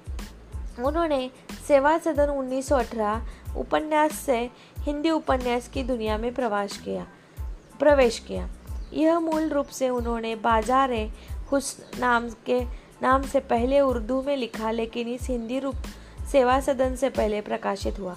उन्होंने 0.78 1.30
सेवा 1.68 1.98
सदन 1.98 2.28
1918 2.28 3.20
उपन्यास 3.56 4.12
से 4.12 4.50
हिंदी 4.80 5.10
उपन्यास 5.10 5.68
की 5.68 5.82
दुनिया 5.82 6.18
में 6.18 6.34
प्रवास 6.34 6.76
किया 6.76 7.06
प्रवेश 7.78 8.18
किया। 8.18 8.48
यह 8.92 9.20
मूल 9.20 9.48
रूप 9.48 9.66
से 9.66 9.88
उन्होंने 9.88 10.34
बाज़ार 10.34 10.92
हुस 11.52 11.76
नाम 12.00 12.28
के 12.46 12.60
नाम 13.02 13.22
से 13.22 13.40
पहले 13.40 13.80
उर्दू 13.80 14.22
में 14.22 14.36
लिखा 14.36 14.70
लेकिन 14.70 15.08
इस 15.08 15.28
हिंदी 15.28 15.58
रूप 15.58 15.76
सेवा 16.32 16.60
सदन 16.60 16.96
से 16.96 17.10
पहले 17.10 17.40
प्रकाशित 17.40 17.98
हुआ। 17.98 18.16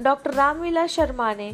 डॉक्टर 0.00 0.34
रामविलास 0.34 0.90
शर्मा 0.90 1.34
ने 1.34 1.52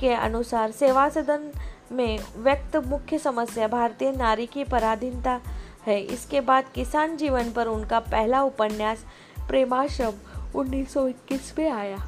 के 0.00 0.14
अनुसार 0.14 0.70
सेवा 0.70 1.08
सदन 1.08 1.52
में 1.92 2.18
व्यक्त 2.36 2.76
मुख्य 2.76 3.18
समस्या 3.18 3.68
भारतीय 3.68 4.12
नारी 4.12 4.46
की 4.46 4.64
पराधीनता 4.64 5.40
है। 5.86 6.00
इसके 6.00 6.40
बाद 6.40 6.64
किसान 6.74 7.16
जीवन 7.16 7.52
पर 7.52 7.66
उनका 7.66 8.00
पहला 8.00 8.42
उपन्यास 8.42 9.04
प्रेमाश्रम 9.48 10.12
1921 10.54 11.54
में 11.58 11.70
आया। 11.70 12.06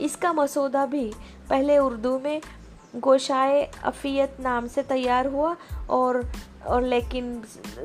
इसका 0.00 0.32
मसौदा 0.32 0.86
भी 0.86 1.12
पहले 1.50 1.78
उर्दू 1.78 2.18
में 2.18 2.42
गोशाए 2.96 3.70
अफियत 3.84 4.36
नाम 4.40 4.66
से 4.66 4.82
तैयार 4.82 5.26
हुआ 5.26 5.56
और 5.90 6.32
और 6.66 6.82
लेकिन 6.82 7.42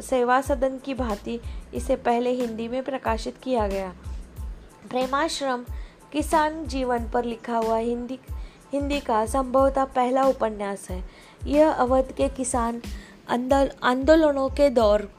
सेवा 0.10 0.42
सदन 0.42 0.78
की 0.78 0.94
भांति 0.94 1.40
इसे 1.74 1.96
पहले 1.96 2.32
हिंदी 2.32 2.68
में 2.68 2.84
प्रकाशित 2.84 3.38
किया 3.44 3.68
गया। 3.68 3.94
प्रेमाश्रम, 4.90 5.66
किसान 6.12 6.66
जीवन 6.66 7.10
पर 7.14 7.26
लिखा 7.26 7.58
हुआ 7.58 7.78
हिंदी 7.78 8.20
हिंदी 8.74 9.00
का 9.00 9.26
संभवतः 9.26 9.84
पहला 9.86 10.24
उपन्यास 10.24 10.90
है। 10.90 11.04
यह 11.46 11.72
अवध 11.72 12.12
के 12.12 12.28
किसान 12.30 12.82
आंदोलनों 13.84 14.50
के 14.50 14.70
दौर 14.70 15.10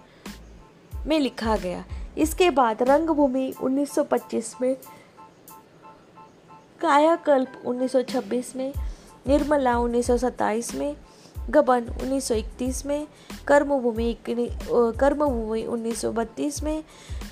में 1.06 1.18
लिखा 1.20 1.56
गया। 1.56 1.84
इसके 2.18 2.50
बाद 2.50 2.82
रंगभूमि 2.82 3.52
1925 3.62 4.54
में, 4.60 4.76
कायाकल्प 6.80 7.62
1926 7.64 8.56
में, 8.56 8.72
निर्मला 9.26 9.78
1927 9.78 10.75
में 10.75 10.96
गबन 11.50 11.85
1931 11.85 12.87
में 12.87 13.07
कर्मभूमि 13.47 14.17
कर्मभूमि 14.71 15.67
1932 15.67 16.62
में 16.62 16.85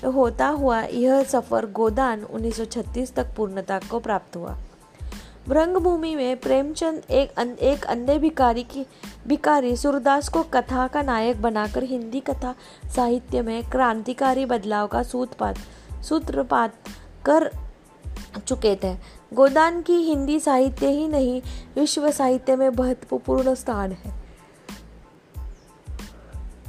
होता 0.05 0.47
हुआ 0.47 0.81
यह 0.81 1.23
सफ़र 1.23 1.65
गोदान 1.65 2.23
1936 2.23 3.13
तक 3.13 3.27
पूर्णता 3.37 3.79
को 3.91 3.99
प्राप्त 3.99 4.35
हुआ। 4.35 4.57
रंगभूमि 5.49 6.15
में 6.15 6.37
प्रेमचंद 6.37 7.01
एक 7.11 7.31
अन, 7.37 7.49
एक 7.49 7.85
अन्य 7.85 8.19
भिकारी 8.19 8.63
की 8.63 8.85
भिकारी 9.27 9.75
सूरदास 9.75 10.29
को 10.29 10.43
कथा 10.43 10.87
का 10.87 11.01
नायक 11.01 11.41
बनाकर 11.41 11.83
हिंदी 11.83 12.19
कथा 12.19 12.55
साहित्य 12.95 13.41
में 13.41 13.69
क्रांतिकारी 13.69 14.45
बदलाव 14.45 14.87
का 14.87 15.03
सूत्रपात 15.03 15.55
सूत्रपात 16.03 16.73
कर 17.25 17.64
चुके 18.39 18.75
थे। 18.83 18.97
गोदान 19.33 19.81
की 19.81 19.93
हिंदी 19.93 20.39
साहित्य 20.39 20.87
ही 20.87 21.07
नहीं, 21.07 21.41
विश्व 21.75 22.11
साहित्य 22.11 22.55
में 22.55 22.69
महत्वपूर्ण 22.69 23.55
स्थान 23.55 23.91
है। 23.91 24.25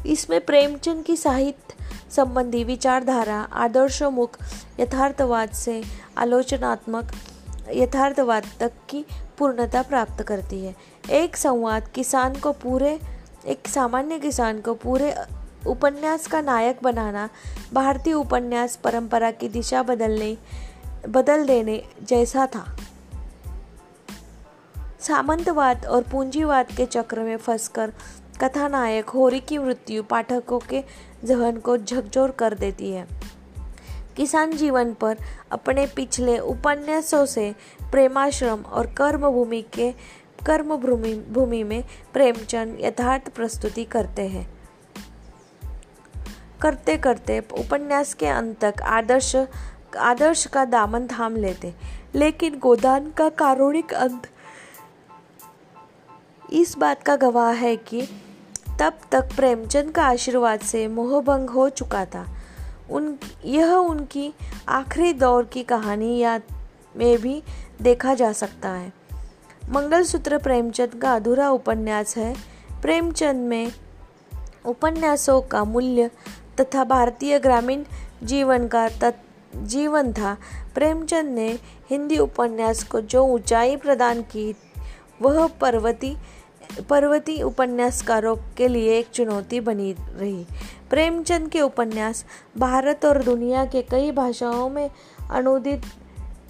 इसमें 0.06 0.44
प्रेमचंद 0.44 1.04
की 1.04 1.16
साहित्य 1.16 1.74
संबंधी 2.10 2.64
विचारधारा 2.64 3.48
आदर्शमुख 3.52 4.38
यथार्थवाद 4.80 5.50
से 5.50 5.84
आलोचनात्मक, 6.18 7.12
यथार्थवाद 7.70 8.44
तक 8.60 8.72
की 8.88 9.04
पूर्णता 9.38 9.82
प्राप्त 9.82 10.22
करती 10.22 10.64
है। 10.64 10.76
एक 11.10 11.36
संवाद 11.36 11.88
किसान 11.88 12.34
को 12.34 12.52
पूरे, 12.52 13.00
एक 13.46 13.68
सामान्य 13.68 14.18
किसान 14.18 14.60
को 14.60 14.74
पूरे 14.74 15.16
उपन्यास 15.66 16.26
का 16.26 16.40
नायक 16.40 16.78
बनाना, 16.82 17.28
भारतीय 17.72 18.12
उपन्यास 18.12 18.76
परंपरा 18.76 19.30
की 19.30 19.48
दिशा 19.48 19.82
बदलने 19.82 20.36
बदल 21.08 21.46
देने 21.46 21.82
जैसा 22.02 22.46
था। 22.46 22.76
सामंतवाद 25.00 25.86
और 25.86 26.02
पूंजीवाद 26.02 26.66
के 26.76 26.86
चक्र 26.86 27.20
में 27.20 27.36
फंसकर 27.36 27.92
कथानायक 28.40 29.08
होरी 29.08 29.40
की 29.40 29.58
मृत्यु 29.58 30.02
पाठकों 30.02 30.58
के 30.58 30.84
जहन 31.24 31.56
को 31.56 31.76
झकझोर 31.76 32.30
कर 32.30 32.54
देती 32.54 32.90
है। 32.90 33.06
किसान 34.16 34.52
जीवन 34.52 34.94
पर 34.94 35.16
अपने 35.52 35.86
पिछले 35.86 36.38
उपन्यासों 36.38 37.26
से 37.26 37.54
प्रेमाश्रम 37.90 38.62
और 38.62 38.86
कर्म 38.86 39.30
भूमि 39.30 39.62
के 39.62 39.92
कर्म 40.46 40.76
भूमि 40.76 41.14
भूमि 41.14 41.62
में 41.64 41.84
प्रेमचंद 42.12 42.76
यथार्थ 42.80 43.28
प्रस्तुति 43.28 43.84
करते 43.84 44.22
हैं। 44.22 44.56
करते 46.62 46.96
करते 46.96 47.38
उपन्यास 47.40 48.14
के 48.14 48.26
अंत 48.26 48.64
तक 48.64 48.82
आदर्श 48.82 49.36
आदर्श 49.96 50.46
का 50.46 50.64
दामन 50.64 51.06
थाम 51.06 51.36
लेते। 51.36 51.74
लेकिन 52.14 52.58
गोदान 52.58 53.10
का 53.10 53.28
कारुणिक 53.28 53.94
अंत 53.94 54.22
इस 56.52 56.78
बात 56.78 57.02
का 57.02 57.16
गवाह 57.16 57.50
है 57.50 57.76
कि 57.76 58.08
तब 58.80 58.92
तक 59.12 59.28
प्रेमचंद 59.36 59.90
का 59.90 60.04
आशीर्वाद 60.04 60.60
से 60.60 60.88
मोहभंग 60.88 61.50
हो 61.50 61.68
चुका 61.68 62.04
था। 62.04 62.26
उन, 62.90 63.18
यह 63.44 63.72
उनकी 63.72 64.34
आखिरी 64.68 65.12
दौर 65.12 65.44
की 65.44 65.62
कहानी 65.62 66.18
या 66.18 66.40
में 66.96 67.18
भी 67.18 67.42
देखा 67.82 68.14
जा 68.14 68.32
सकता 68.32 68.68
है। 68.68 68.92
मंगलसूत्र 69.70 70.38
प्रेमचंद 70.38 71.00
का 71.02 71.14
अधूरा 71.14 71.50
उपन्यास 71.50 72.16
है। 72.16 72.36
प्रेमचंद 72.82 73.48
में 73.48 73.72
उपन्यासों 74.66 75.40
का 75.42 75.64
मूल्य 75.64 76.10
तथा 76.60 76.84
भारतीय 76.84 77.38
ग्रामीण 77.38 77.84
जीवन 78.22 78.68
का 78.68 78.88
तत् 78.88 79.35
जीवन 79.54 80.12
था। 80.12 80.36
प्रेमचंद 80.74 81.28
ने 81.28 81.58
हिंदी 81.90 82.18
उपन्यास 82.18 82.84
को 82.84 83.00
जो 83.00 83.24
ऊंचाई 83.24 83.76
प्रदान 83.76 84.22
की, 84.22 84.56
वह 85.22 85.46
पर्वती 85.46 86.16
पर्वती 86.90 87.42
उपन्यासकारों 87.42 88.36
के 88.56 88.68
लिए 88.68 88.98
एक 88.98 89.06
चुनौती 89.06 89.60
बनी 89.60 89.96
रही। 89.98 90.46
प्रेमचंद 90.90 91.48
के 91.48 91.60
उपन्यास 91.60 92.24
भारत 92.58 93.04
और 93.04 93.22
दुनिया 93.22 93.64
के 93.64 93.82
कई 93.82 94.10
भाषाओं 94.12 94.68
में 94.68 94.90
अनुदित 95.30 95.82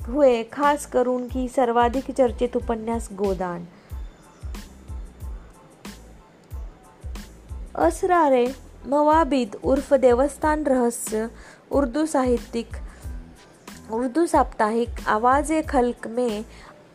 हुए, 0.08 0.42
खासकर 0.42 1.06
उनकी 1.06 1.48
सर्वाधिक 1.48 2.10
चर्चित 2.10 2.56
उपन्यास 2.56 3.08
गोदान। 3.12 3.66
असरारे 7.74 8.54
मवाबिद 8.86 9.56
उर्फ़ 9.64 9.94
देवस्थान 9.94 10.64
रहस्य, 10.64 11.30
उर्दू 11.70 12.06
साहित्यिक 12.06 12.76
उर्दू 13.92 14.26
साप्ताहिक 14.26 14.90
आवाज़ 15.08 15.62
खल्क 15.62 16.06
में 16.06 16.44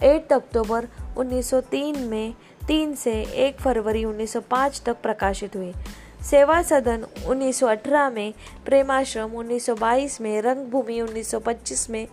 8 0.04 0.34
अक्टूबर 0.34 0.88
1903 1.18 1.98
में 1.98 2.34
3 2.68 2.96
से 2.96 3.22
1 3.22 3.62
फरवरी 3.62 4.06
1905 4.06 4.84
तक 4.86 5.02
प्रकाशित 5.04 5.56
हुई। 5.56 5.74
सेवा 6.32 6.62
सदन 6.62 7.06
1918 7.26 8.10
में, 8.10 8.34
प्रेमाश्रम 8.66 9.32
1922 9.32 10.22
में, 10.22 10.42
रंगभूमि 10.42 11.02
1925 11.02 11.90
में, 11.90 12.08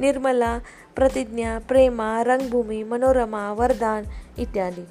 निर्मला 0.00 0.60
प्रतिज्ञा, 0.96 1.58
प्रेमा, 1.58 2.22
रंगभूमि, 2.22 2.84
मनोरमा, 2.84 3.52
वरदान 3.52 4.06
इत्यादि। 4.38 4.86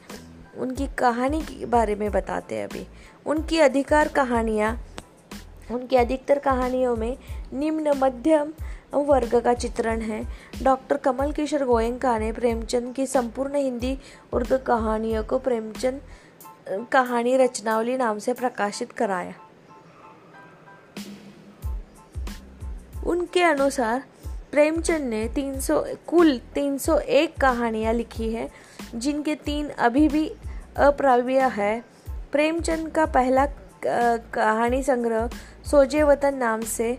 उनकी 0.57 0.87
कहानी 0.87 1.41
के 1.41 1.65
बारे 1.65 1.95
में 1.95 2.11
बताते 2.11 2.55
हैं 2.55 2.67
अभी। 2.67 2.87
उनकी 3.25 3.59
अधिकार 3.59 4.07
कहानियाँ, 4.07 4.85
उनकी 5.71 5.95
अधिकतर 5.95 6.39
कहानियों 6.39 6.95
में 6.95 7.17
निम्न, 7.53 7.91
मध्यम 7.97 8.53
वर्ग 8.93 9.39
का 9.39 9.53
चित्रण 9.53 10.01
है। 10.01 10.23
डॉक्टर 10.63 10.97
कमल 10.97 11.31
किशोर 11.31 11.63
गोयंका 11.63 12.17
ने 12.19 12.31
प्रेमचंद 12.31 12.93
की 12.95 13.05
संपूर्ण 13.05 13.55
हिंदी, 13.55 13.97
उर्दू 14.33 14.57
कहानियों 14.57 15.23
को 15.23 15.39
प्रेमचंद 15.39 16.01
कहानी 16.91 17.35
रचनावली 17.37 17.97
नाम 17.97 18.19
से 18.19 18.33
प्रकाशित 18.33 18.91
कराया। 18.91 19.33
उनके 23.05 23.43
अनुसार, 23.43 24.03
प्रेमचंद 24.51 25.09
ने 25.09 25.27
300 25.27 25.83
कुल 26.07 26.37
301 26.55 27.37
कहानियाँ 27.41 27.93
लिखी 27.93 28.33
है, 28.33 28.49
जिनके 28.95 29.35
तीन 29.35 29.69
अभी 29.69 30.07
भी 30.07 30.27
अप्रव्य 30.77 31.49
है। 31.53 31.83
प्रेमचंद 32.31 32.89
का 32.89 33.05
पहला 33.05 33.45
कहानी 33.85 34.81
संग्रह 34.83 35.29
सोजे 35.65 36.03
वतन 36.03 36.35
नाम 36.35 36.61
से 36.61 36.97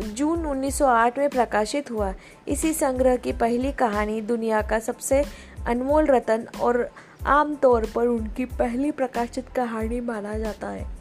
जून 0.00 0.46
1908 0.46 1.18
में 1.18 1.28
प्रकाशित 1.28 1.90
हुआ। 1.90 2.14
इसी 2.48 2.72
संग्रह 2.72 3.16
की 3.16 3.32
पहली 3.32 3.72
कहानी 3.72 4.20
दुनिया 4.20 4.62
का 4.62 4.78
सबसे 4.78 5.24
अनमोल 5.66 6.06
रतन 6.06 6.46
और 6.60 6.88
आमतौर 7.26 7.86
पर 7.94 8.06
उनकी 8.06 8.44
पहली 8.44 8.90
प्रकाशित 8.90 9.48
कहानी 9.48 10.00
माना 10.00 10.38
जाता 10.38 10.68
है। 10.68 11.00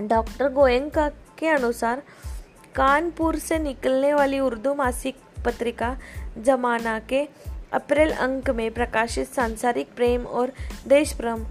डॉक्टर 0.00 0.52
गोयंका 0.52 1.08
के 1.38 1.48
अनुसार, 1.48 2.02
कानपुर 2.74 3.36
से 3.36 3.58
निकलने 3.58 4.14
वाली 4.14 4.40
उर्दू 4.40 4.74
मासिक 4.74 5.16
पत्रिका 5.44 5.96
जमाना 6.38 6.98
के 6.98 7.28
अप्रैल 7.72 8.10
अंक 8.12 8.50
में 8.50 8.70
प्रकाशित 8.70 9.28
सांसारिक 9.28 9.94
प्रेम 9.96 10.24
और 10.26 10.52
देश 10.86 11.12
प्रेम 11.12 11.46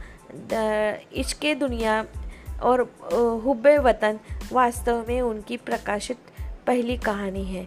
इश्के 1.14 1.54
दुनिया 1.56 2.06
और 2.64 2.82
हुब्बे 3.46 3.78
वतन 3.78 4.20
वास्तव 4.52 5.06
में 5.08 5.22
उनकी 5.22 5.58
प्रकाशित 5.58 6.18
पहली 6.68 6.98
कहानी 6.98 7.44
है। 7.46 7.66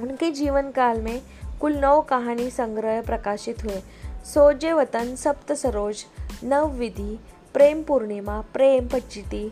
उनके 0.00 0.30
जीवन 0.30 0.70
काल 0.70 1.00
में 1.00 1.22
कुल 1.60 1.76
नौ 1.76 2.00
कहानी 2.00 2.50
संग्रह 2.50 3.02
प्रकाशित 3.02 3.64
हुए। 3.64 3.82
सोजे 4.24 4.72
वतन, 4.72 5.14
सप्त 5.16 5.52
सरोज, 5.52 6.04
नव 6.44 6.70
विधि, 6.70 7.18
प्रेम 7.54 7.82
पूर्णिमा, 7.82 8.40
प्रेम 8.52 8.88
पचिति 8.88 9.50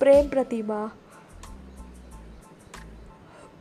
प्रेम 0.00 0.28
प्रतिमा, 0.28 0.86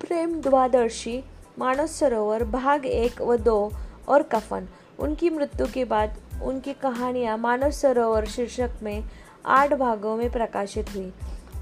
प्रेम 0.01 0.41
द्वादर्शी 0.41 1.23
मानस 1.59 1.99
सरोवर, 1.99 2.43
भाग 2.43 2.85
एक 2.85 3.21
व 3.21 3.37
दो 3.37 3.71
और 4.07 4.23
कफन। 4.23 4.67
उनकी 4.99 5.29
मृत्यु 5.29 5.67
के 5.67 5.85
बाद 5.85 6.17
उनकी 6.41 6.73
कहानियाँ 6.73 7.37
मानव 7.37 7.71
सरोवर 7.71 8.25
शीर्षक 8.25 8.69
में 8.83 9.03
आठ 9.45 9.73
भागों 9.73 10.15
में 10.17 10.31
प्रकाशित 10.31 10.95
हुई। 10.95 11.13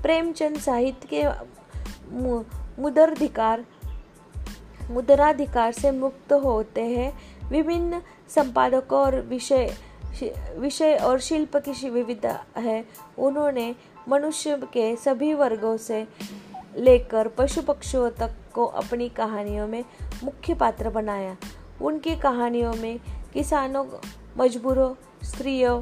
प्रेमचंद 0.01 0.57
साहित्य 0.57 1.07
के 1.13 1.23
मुदराधिकार, 2.81 3.65
मुद्राधिकार 4.91 5.71
से 5.71 5.91
मुक्त 5.91 6.33
होते 6.33 6.81
हैं। 6.81 7.13
विभिन्न 7.49 8.01
संपादकों 8.29 8.99
और 8.99 9.19
विषय 9.21 9.75
विषय 10.57 10.95
और 10.95 11.19
शिल्प 11.19 11.57
की 11.57 11.89
विविधता 11.89 12.43
है। 12.57 12.85
उन्होंने 13.17 13.75
मनुष्य 14.09 14.57
के 14.73 14.95
सभी 14.95 15.33
वर्गों 15.33 15.77
से 15.77 16.07
लेकर 16.77 17.27
पशु 17.27 17.61
पक्षियों 17.61 18.09
तक 18.11 18.35
को 18.53 18.65
अपनी 18.65 19.09
कहानियों 19.09 19.67
में 19.67 19.83
मुख्य 20.23 20.53
पात्र 20.53 20.89
बनाया। 20.89 21.35
उनकी 21.81 22.15
कहानियों 22.15 22.73
में 22.73 22.99
किसानों 23.33 23.85
मजबूरों 24.37 24.93
स्त्रियों 25.23 25.81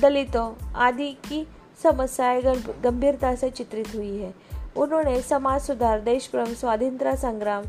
दलितों 0.00 0.54
आदि 0.74 1.12
की 1.12 1.48
समस्याएँ 1.82 2.42
गंभीरता 2.82 3.34
से 3.34 3.50
चित्रित 3.50 3.94
हुई 3.96 4.16
है। 4.16 4.34
उन्होंने 4.76 5.22
समाज 5.22 5.60
सुधार 5.60 6.00
देश 6.00 6.26
प्रेम 6.26 6.54
स्वाधीनता 6.54 7.14
संग्राम 7.14 7.64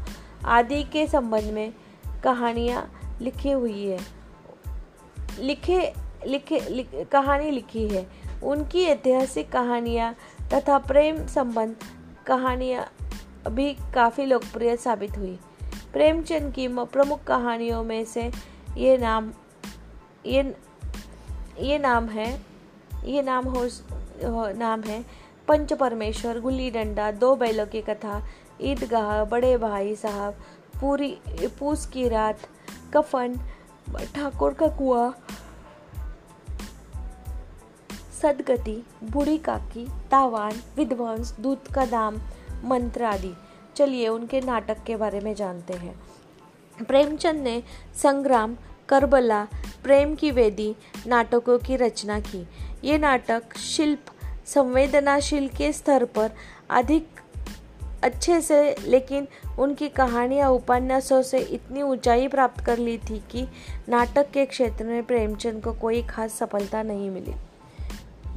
आदि 0.45 0.83
के 0.83 1.07
संबंध 1.07 1.43
में 1.43 1.73
कहानियाँ 2.23 2.99
लिखी 3.21 3.51
हुई 3.51 3.86
है। 3.86 3.99
लिखे 5.39 5.93
लिखे 6.25 6.59
लिख, 6.59 7.07
कहानी 7.12 7.51
लिखी 7.51 7.88
है। 7.88 8.07
उनकी 8.43 8.83
ऐतिहासिक 8.83 9.51
कहानियाँ 9.51 10.15
तथा 10.53 10.77
प्रेम 10.77 11.27
संबंध 11.27 11.75
कहानियाँ 12.27 12.95
भी 13.49 13.73
काफ़ी 13.73 14.25
लोकप्रिय 14.25 14.77
साबित 14.77 15.17
हुई। 15.17 15.39
प्रेमचंद 15.93 16.53
की 16.53 16.67
प्रमुख 16.67 17.23
कहानियों 17.23 17.83
में 17.83 18.05
से 18.05 18.31
ये 18.77 18.97
नाम 18.97 19.33
ये 20.25 20.55
ये 21.59 21.77
नाम 21.79 22.07
है, 22.09 22.41
ये 23.05 23.21
नाम 23.21 23.45
हो 23.45 23.67
नाम 24.53 24.81
है 24.81 25.03
पंच 25.47 25.73
परमेश्वर 25.73 26.39
गुल्ली 26.39 26.69
डंडा, 26.71 27.11
दो 27.11 27.35
बैलों 27.35 27.65
की 27.65 27.81
कथा, 27.81 28.21
ईदगाह, 28.61 29.23
बड़े 29.25 29.57
भाई 29.57 29.95
साहब, 29.95 30.33
पूरी, 30.81 31.17
पूस 31.59 31.85
की 31.85 32.07
रात, 32.07 32.39
कफन, 32.93 33.39
ठाकुर 34.15 34.53
का 34.53 34.67
कुआ, 34.67 35.11
सदगति, 38.21 38.83
बूढ़ी 39.03 39.37
काकी, 39.37 39.85
तावान 40.11 40.61
विध्वंस 40.75 41.35
दूध 41.39 41.67
का 41.67 41.85
दाम, 41.85 42.19
मंत्र 42.63 43.03
आदि। 43.03 43.33
चलिए 43.75 44.07
उनके 44.07 44.41
नाटक 44.41 44.83
के 44.83 44.95
बारे 44.95 45.19
में 45.19 45.33
जानते 45.35 45.73
हैं। 45.73 45.95
प्रेमचंद 46.77 47.41
ने 47.41 47.61
संग्राम, 47.95 48.55
करबला 48.89 49.47
प्रेम 49.84 50.15
की 50.15 50.32
वेदी, 50.32 50.76
नाटकों 51.08 51.58
की 51.58 51.76
रचना 51.76 52.19
की। 52.19 52.48
ये 52.84 52.98
नाटक 52.98 53.58
शिल्प, 53.58 54.00
संवेदनाशील 54.46 55.48
के 55.48 55.72
स्तर 55.74 56.06
पर 56.06 56.32
अधिक 56.69 57.08
अच्छे 58.04 58.41
से, 58.41 58.76
लेकिन 58.84 59.28
उनकी 59.60 59.89
कहानियाँ 59.89 60.50
उपन्यासों 60.50 61.22
से 61.22 61.39
इतनी 61.39 61.82
ऊंचाई 61.82 62.28
प्राप्त 62.28 62.65
कर 62.65 62.78
ली 62.78 62.98
थी 62.98 63.24
कि 63.32 63.48
नाटक 63.89 64.32
के 64.32 64.46
क्षेत्र 64.46 64.86
में 64.86 65.04
प्रेमचंद 65.04 65.63
को 65.63 65.74
कोई 65.74 66.04
खास 66.04 66.34
सफलता 66.34 66.84
नहीं 66.84 67.10
मिली। 67.10 67.34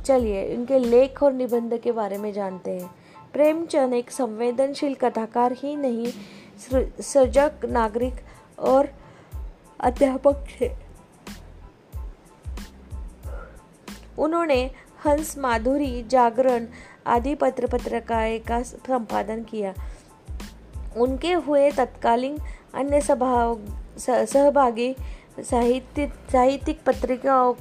चलिए, 0.05 0.45
इनके 0.45 0.79
लेख 0.79 1.23
और 1.23 1.33
निबंध 1.33 1.79
के 1.79 1.93
बारे 1.93 2.19
में 2.19 2.33
जानते 2.33 2.71
हैं। 2.71 2.95
प्रेमचंद 3.33 3.95
एक 3.95 4.11
संवेदनशील 4.11 4.95
कथाकार 4.95 5.53
ही 5.53 5.77
नहीं 5.77 6.13
सजग 7.01 7.53
नागरिक 7.65 8.15
और 8.59 8.89
अध्यापक 9.81 10.45
थे। 10.61 10.86
उन्होंने 14.19 14.71
हंस, 15.05 15.39
माधुरी, 15.39 16.03
जागरण 16.03 16.67
आदि 17.07 17.35
पत्र 17.35 17.67
पत्रिकाएँ 17.67 18.39
का 18.39 18.63
संपादन 18.63 19.43
किया। 19.43 19.75
उनके 20.97 21.33
हुए 21.33 21.71
तत्कालीन 21.71 22.39
अन्य 22.75 23.01
सभाओं 23.01 23.57
सहभागी, 23.99 24.95
साहित्य, 25.41 26.13
साहित्यिक 26.33 26.83
पत्रिकाओं 26.87 27.55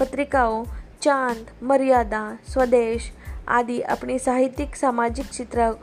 पत्रिकाओं, 0.00 0.64
चाँद, 1.02 1.46
मर्यादा, 1.62 2.38
स्वदेश 2.48 3.12
आदि 3.48 3.80
अपनी 3.80 4.18
साहित्यिक, 4.18 4.76
सामाजिक 4.76 5.26
चित्र 5.26 5.74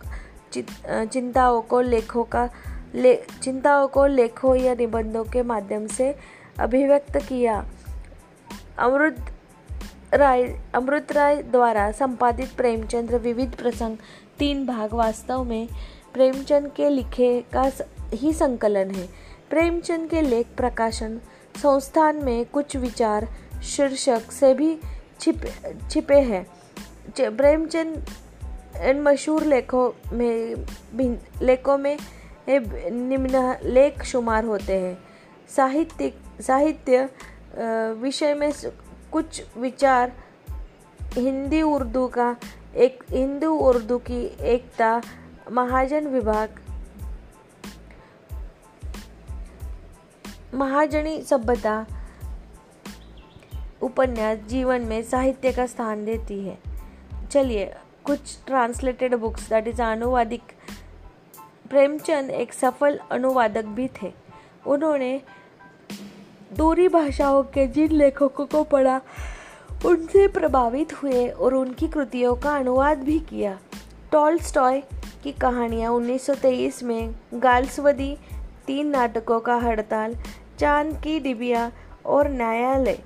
चिंताओं 1.06 1.62
को 1.62 1.82
लेखों 1.82 2.24
का, 2.24 2.50
ले, 2.96 3.16
चिंताओं 3.44 3.88
को 3.88 4.06
लेखों 4.06 4.56
या 4.56 4.74
निबंधों 4.76 5.24
के 5.24 5.44
माध्यम 5.44 5.88
से 5.88 6.16
अभिव्यक्त 6.60 7.18
किया। 7.18 7.66
अमृत 8.80 9.26
राय, 10.14 10.44
अमृत 10.76 11.12
राय 11.12 11.42
द्वारा 11.44 11.92
संपादित 11.92 12.52
प्रेमचंद्र 12.58 13.18
विविध 13.18 13.56
प्रसंग, 13.56 13.98
तीन 14.40 14.66
भाग 14.66 14.94
वास्तव 14.94 15.44
में 15.44 15.68
प्रेमचंद 16.14 16.72
के 16.76 16.90
लिखे 16.90 17.42
का 17.54 17.72
ही 18.14 18.34
संकलन 18.34 18.92
है। 18.92 19.08
प्रेमचंद 19.50 20.10
के 20.10 20.22
लेख 20.22 20.48
प्रकाशन 20.58 21.20
संस्थान 21.56 22.24
में 22.26 22.46
कुछ 22.46 22.76
विचार 22.78 23.28
शीर्षक 23.64 24.32
से 24.32 24.54
भी 24.54 24.78
छिपे 25.20 25.74
छिपे 25.90 26.20
हैं। 26.22 26.46
प्रेमचंद 27.20 28.06
इन 28.82 29.02
मशहूर 29.02 29.44
लेखों 29.44 29.92
में 30.14 30.66
लेखों 31.42 31.78
में 31.78 31.98
निम्न 32.50 33.56
लेख 33.64 34.04
शुमार 34.04 34.46
होते 34.46 34.74
हैं। 34.74 34.98
साहित्यिक, 35.56 36.18
साहित्य 36.42 37.10
विषय 38.02 38.34
में 38.34 38.52
कुछ 39.12 39.44
विचार 39.58 40.12
हिंदी 41.02 41.62
उर्दू 41.62 42.08
का, 42.08 42.36
एक 42.76 43.04
हिंदू 43.10 43.54
उर्दू 43.54 43.98
की 43.98 44.26
एकता 44.42 45.02
महाजन 45.52 46.08
विभाग। 46.08 46.60
महाजनी 50.54 51.22
सभ्यता 51.22 51.86
उपन्यास 53.82 54.38
जीवन 54.38 54.82
में 54.82 55.04
साहित्य 55.04 55.52
का 55.52 55.66
स्थान 55.66 56.06
देती 56.06 56.42
है। 56.42 56.58
चलिए, 57.32 57.76
कुछ 58.04 58.20
ट्रांसलेटेड 58.46 59.16
बुक्स 59.16 59.50
दैट 59.50 59.68
इज़ 59.68 59.82
अनुवादिक। 59.82 60.44
प्रेमचंद 61.70 62.30
एक 62.30 62.54
सफल 62.54 63.00
अनुवादक 63.12 63.66
भी 63.66 63.90
थे। 64.02 64.14
उन्होंने 64.68 65.22
दूरी 66.58 66.88
भाषाओं 66.88 67.44
के 67.44 67.68
जिन 67.68 67.92
लेखकों 67.92 68.46
को 68.46 68.64
पढ़ा, 68.64 69.02
उनसे 69.86 70.28
प्रभावित 70.28 71.04
हुए 71.04 71.28
और 71.30 71.54
उनकी 71.54 71.88
कृतियों 71.88 72.36
का 72.36 72.56
अनुवाद 72.56 72.98
भी 72.98 73.20
किया। 73.20 73.60
टॉलस्टॉय 74.12 74.84
की 75.24 75.32
कहानियाँ 75.32 75.92
1923 75.92 76.84
में 76.84 77.16
गाल्सवदी, 77.34 78.18
तीन 78.68 78.88
नाटकों 78.88 79.40
का 79.40 79.56
हड़ताल, 79.56 80.16
चाँद 80.60 81.02
की 81.04 81.20
डिबिया 81.20 81.72
और 82.06 82.30
न्यायालय 82.30 83.00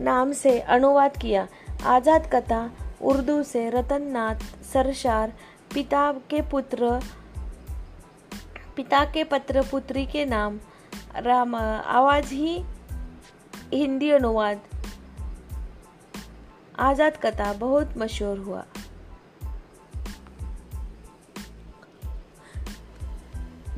नाम 0.00 0.32
से 0.32 0.58
अनुवाद 0.60 1.16
किया। 1.16 1.48
आज़ाद 1.84 2.30
कथा, 2.32 2.70
उर्दू 3.02 3.42
से 3.42 3.70
रतन 3.70 4.02
नाथ 4.02 4.34
सरशार 4.72 5.32
पिता 5.74 6.12
के 6.12 6.42
पुत्र, 6.42 7.00
पिता 8.76 9.04
के 9.04 9.24
पत्र 9.24 9.62
पुत्री 9.62 10.06
के 10.06 10.24
नाम 10.26 10.58
राम, 11.16 11.54
आवाज़ 11.54 12.34
ही 12.34 12.64
हिंदी 13.74 14.10
अनुवाद। 14.10 14.60
आज़ाद 16.78 17.16
कथा 17.16 17.52
बहुत 17.52 17.94
मशहूर 17.96 18.38
हुआ। 18.38 18.64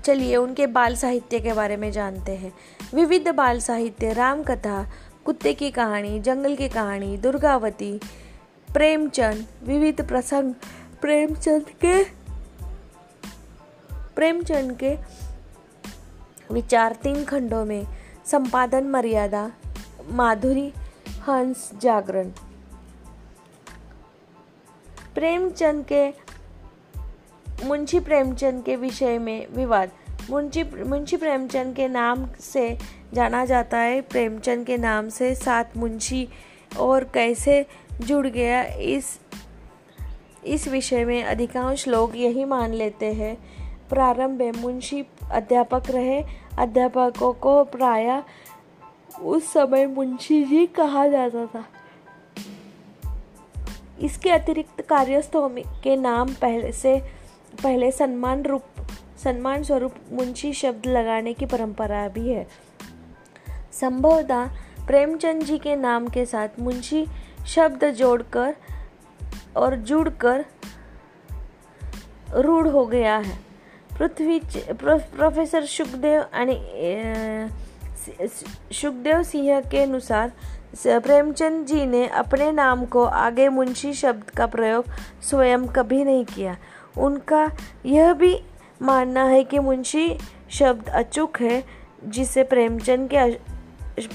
चलिए, 0.05 0.37
उनके 0.37 0.66
बाल 0.66 0.97
साहित्य 0.97 1.40
के 1.40 1.53
बारे 1.53 1.77
में 1.77 1.92
जानते 1.92 2.33
हैं। 2.33 2.53
विविध 2.94 3.29
बाल 3.29 3.61
साहित्य 3.61 4.12
राम 4.12 4.42
कथा 4.42 4.90
कुत्ते 5.25 5.55
की 5.55 5.70
कहानी, 5.70 6.20
जंगल 6.20 6.57
की 6.57 6.68
कहानी, 6.68 7.16
दुर्गावती, 7.16 8.01
प्रेमचंद, 8.73 9.47
विविध 9.62 10.09
प्रसंग, 10.09 10.55
प्रेमचंद 11.01 11.64
के 11.64 12.05
प्रेमचंद 14.16 14.79
के 14.79 15.24
विचार 16.53 16.93
तीन 16.93 17.25
खंडों 17.25 17.65
में, 17.65 17.87
संपादन 18.27 18.85
मर्यादा, 18.85 19.53
माधुरी, 20.11 20.73
हंस, 21.09 21.71
जागरण। 21.83 22.31
प्रेमचंद 25.15 25.85
के, 25.93 26.09
मुंशी 27.65 28.01
प्रेमचंद 28.01 28.65
के 28.65 28.77
विषय 28.77 29.19
में 29.19 29.47
विवाद। 29.51 29.91
मुंशी 30.31 30.63
मुंशी 30.63 31.17
प्रेमचंद 31.17 31.77
के 31.77 31.89
नाम 31.89 32.29
से 32.41 32.79
जाना 33.15 33.45
जाता 33.45 33.79
है, 33.79 34.01
प्रेमचंद 34.01 34.67
के 34.67 34.77
नाम 34.77 35.09
से 35.09 35.35
सात 35.35 35.77
मुंशी 35.77 36.29
और 36.79 37.05
कैसे 37.05 37.67
जुड़ 38.01 38.27
गया, 38.27 38.63
इस 38.65 39.21
इस 40.45 40.69
विषय 40.69 41.05
में 41.05 41.25
अधिकांश 41.25 41.89
लोग 41.89 42.17
यही 42.17 42.45
मान 42.45 42.73
लेते 42.73 43.07
हैं। 43.07 43.37
प्रारंभ 43.89 44.39
में 44.39 44.53
मुंशी 44.53 45.03
अध्यापक 45.33 45.83
रहे, 45.91 46.25
अध्यापकों 46.59 47.33
को 47.33 47.65
प्राय 47.65 48.23
उस 49.23 49.53
समय 49.53 49.87
मुंशी 49.87 50.45
जी 50.45 50.67
कहा 50.67 51.07
जाता 51.09 51.47
था। 51.47 51.65
इसके 54.01 54.31
अतिरिक्त 54.31 54.81
कार्यस्थों 54.81 55.49
के 55.83 55.97
नाम 55.97 56.29
पहले 56.29 56.73
से, 56.73 57.01
पहले 57.63 57.93
सम्मान 57.93 58.43
रूप, 58.43 58.63
सम्मान 59.25 59.63
स्वरूप 59.63 59.95
मुंशी 60.13 60.53
शब्द 60.53 60.87
लगाने 60.87 61.35
की 61.35 61.47
परंपरा 61.47 62.09
भी 62.09 62.29
है। 62.29 62.49
संभवतः 63.73 64.47
प्रेमचंद 64.87 65.43
जी 65.43 65.59
के 65.59 65.77
नाम 65.77 66.09
के 66.09 66.27
साथ 66.27 66.49
मुंशी 66.61 67.07
शब्द 67.47 67.91
जोड़कर 67.91 68.57
और 69.57 69.77
जुड़कर 69.77 70.45
रूढ़ 72.31 72.69
हो 72.69 72.87
गया 72.87 73.17
है। 73.17 73.54
पृथ्वी 73.99 74.39
प्रोफेसर 74.73 75.65
सुखदेव 75.65 76.21
आणि 76.33 76.55
सुखदेव 78.73 79.23
सिंह 79.23 79.61
के 79.61 79.83
अनुसार 79.83 80.33
प्रेमचंद 80.87 81.67
जी 81.67 81.87
ने 81.87 82.07
अपने 82.07 82.51
नाम 82.53 82.85
को 82.85 83.05
आगे 83.05 83.49
मुंशी 83.49 83.93
शब्द 83.93 84.31
का 84.31 84.47
प्रयोग 84.47 84.85
स्वयं 85.23 85.67
कभी 85.67 86.05
नहीं 86.05 86.25
किया। 86.25 86.57
उनका 86.99 87.49
यह 87.87 88.13
भी 88.13 88.37
मानना 88.83 89.25
है 89.25 89.43
कि 89.45 89.59
मुंशी 89.59 90.19
शब्द 90.51 90.89
अचूक 90.89 91.41
है, 91.41 91.63
जिसे 92.05 92.43
प्रेमचंद 92.43 93.09
के 93.15 93.31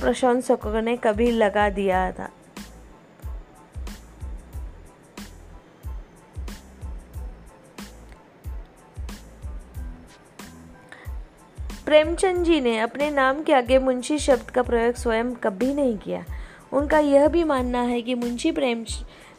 प्रशंसकों 0.02 0.82
ने 0.82 0.96
कभी 0.98 1.32
लगा 1.32 1.70
दिया 1.70 2.12
था। 2.12 2.30
प्रेमचंद 11.90 12.44
जी 12.44 12.62
ने 12.62 12.80
अपने 12.80 13.12
नाम 13.12 13.44
के 13.44 13.54
आगे 13.54 13.80
मुंशी 13.80 14.20
शब्द 14.20 14.50
का 14.50 14.62
प्रयोग 14.62 14.96
स्वयं 14.96 15.32
कभी 15.32 15.74
नहीं 15.74 15.98
किया। 15.98 16.26
उनका 16.74 17.00
यह 17.00 17.28
भी 17.28 17.44
मानना 17.44 17.82
है 17.82 18.02
कि 18.02 18.16
मुंशी 18.16 18.52
प्रेम, 18.52 18.86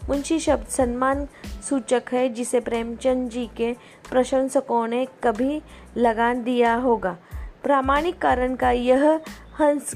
मुंशी 0.08 0.38
शब्द 0.38 0.66
सम्मान 0.66 1.28
सूचक 1.68 2.02
है, 2.12 2.28
जिसे 2.28 2.60
प्रेमचंद 2.60 3.30
जी 3.30 3.50
के 3.56 3.76
प्रशंसकों 4.10 4.86
ने 4.86 5.06
कभी 5.24 5.62
लगा 5.96 6.34
दिया 6.34 6.74
होगा। 6.74 7.16
प्रामाणिक 7.62 8.18
कारण 8.18 8.54
का 8.54 8.70
यह 8.70 9.20
हंस 9.60 9.94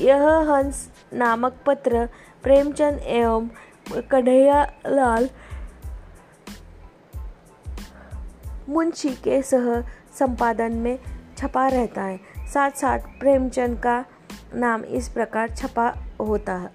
यह 0.00 0.28
हंस 0.28 0.90
नामक 1.12 1.56
पत्र 1.66 2.08
प्रेमचंद 2.42 2.98
एवं 2.98 3.48
कन्हैया 4.00 4.72
लाल 4.86 5.30
मुंशी 8.68 9.08
के 9.08 9.42
सह 9.42 9.80
संपादन 10.18 10.72
में 10.72 10.98
छपा 11.38 11.68
रहता 11.68 12.02
है। 12.02 12.20
साथ 12.52 12.70
साथ 12.70 12.98
प्रेमचंद 12.98 13.78
का 13.78 14.04
नाम 14.54 14.84
इस 14.84 15.08
प्रकार 15.08 15.50
छपा 15.50 15.94
होता 16.20 16.70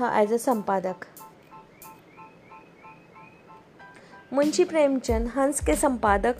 था 0.00 0.20
एज 0.20 0.32
ए 0.32 0.38
संपादक। 0.38 0.96
मुंशी 4.32 4.64
प्रेमचंद, 4.64 5.28
हंस 5.28 5.60
के 5.60 5.74
संपादक। 5.74 6.36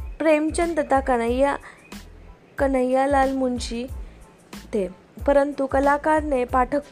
प्रेमचंद 0.00 0.78
तथा 0.78 1.00
कन्हैया, 1.00 1.58
कन्हैयालाल 2.58 3.34
मुंशी 3.36 3.88
थे। 4.74 4.88
परंतु 5.26 5.66
कलाकार 5.66 6.22
ने 6.22 6.44
पाठक, 6.44 6.82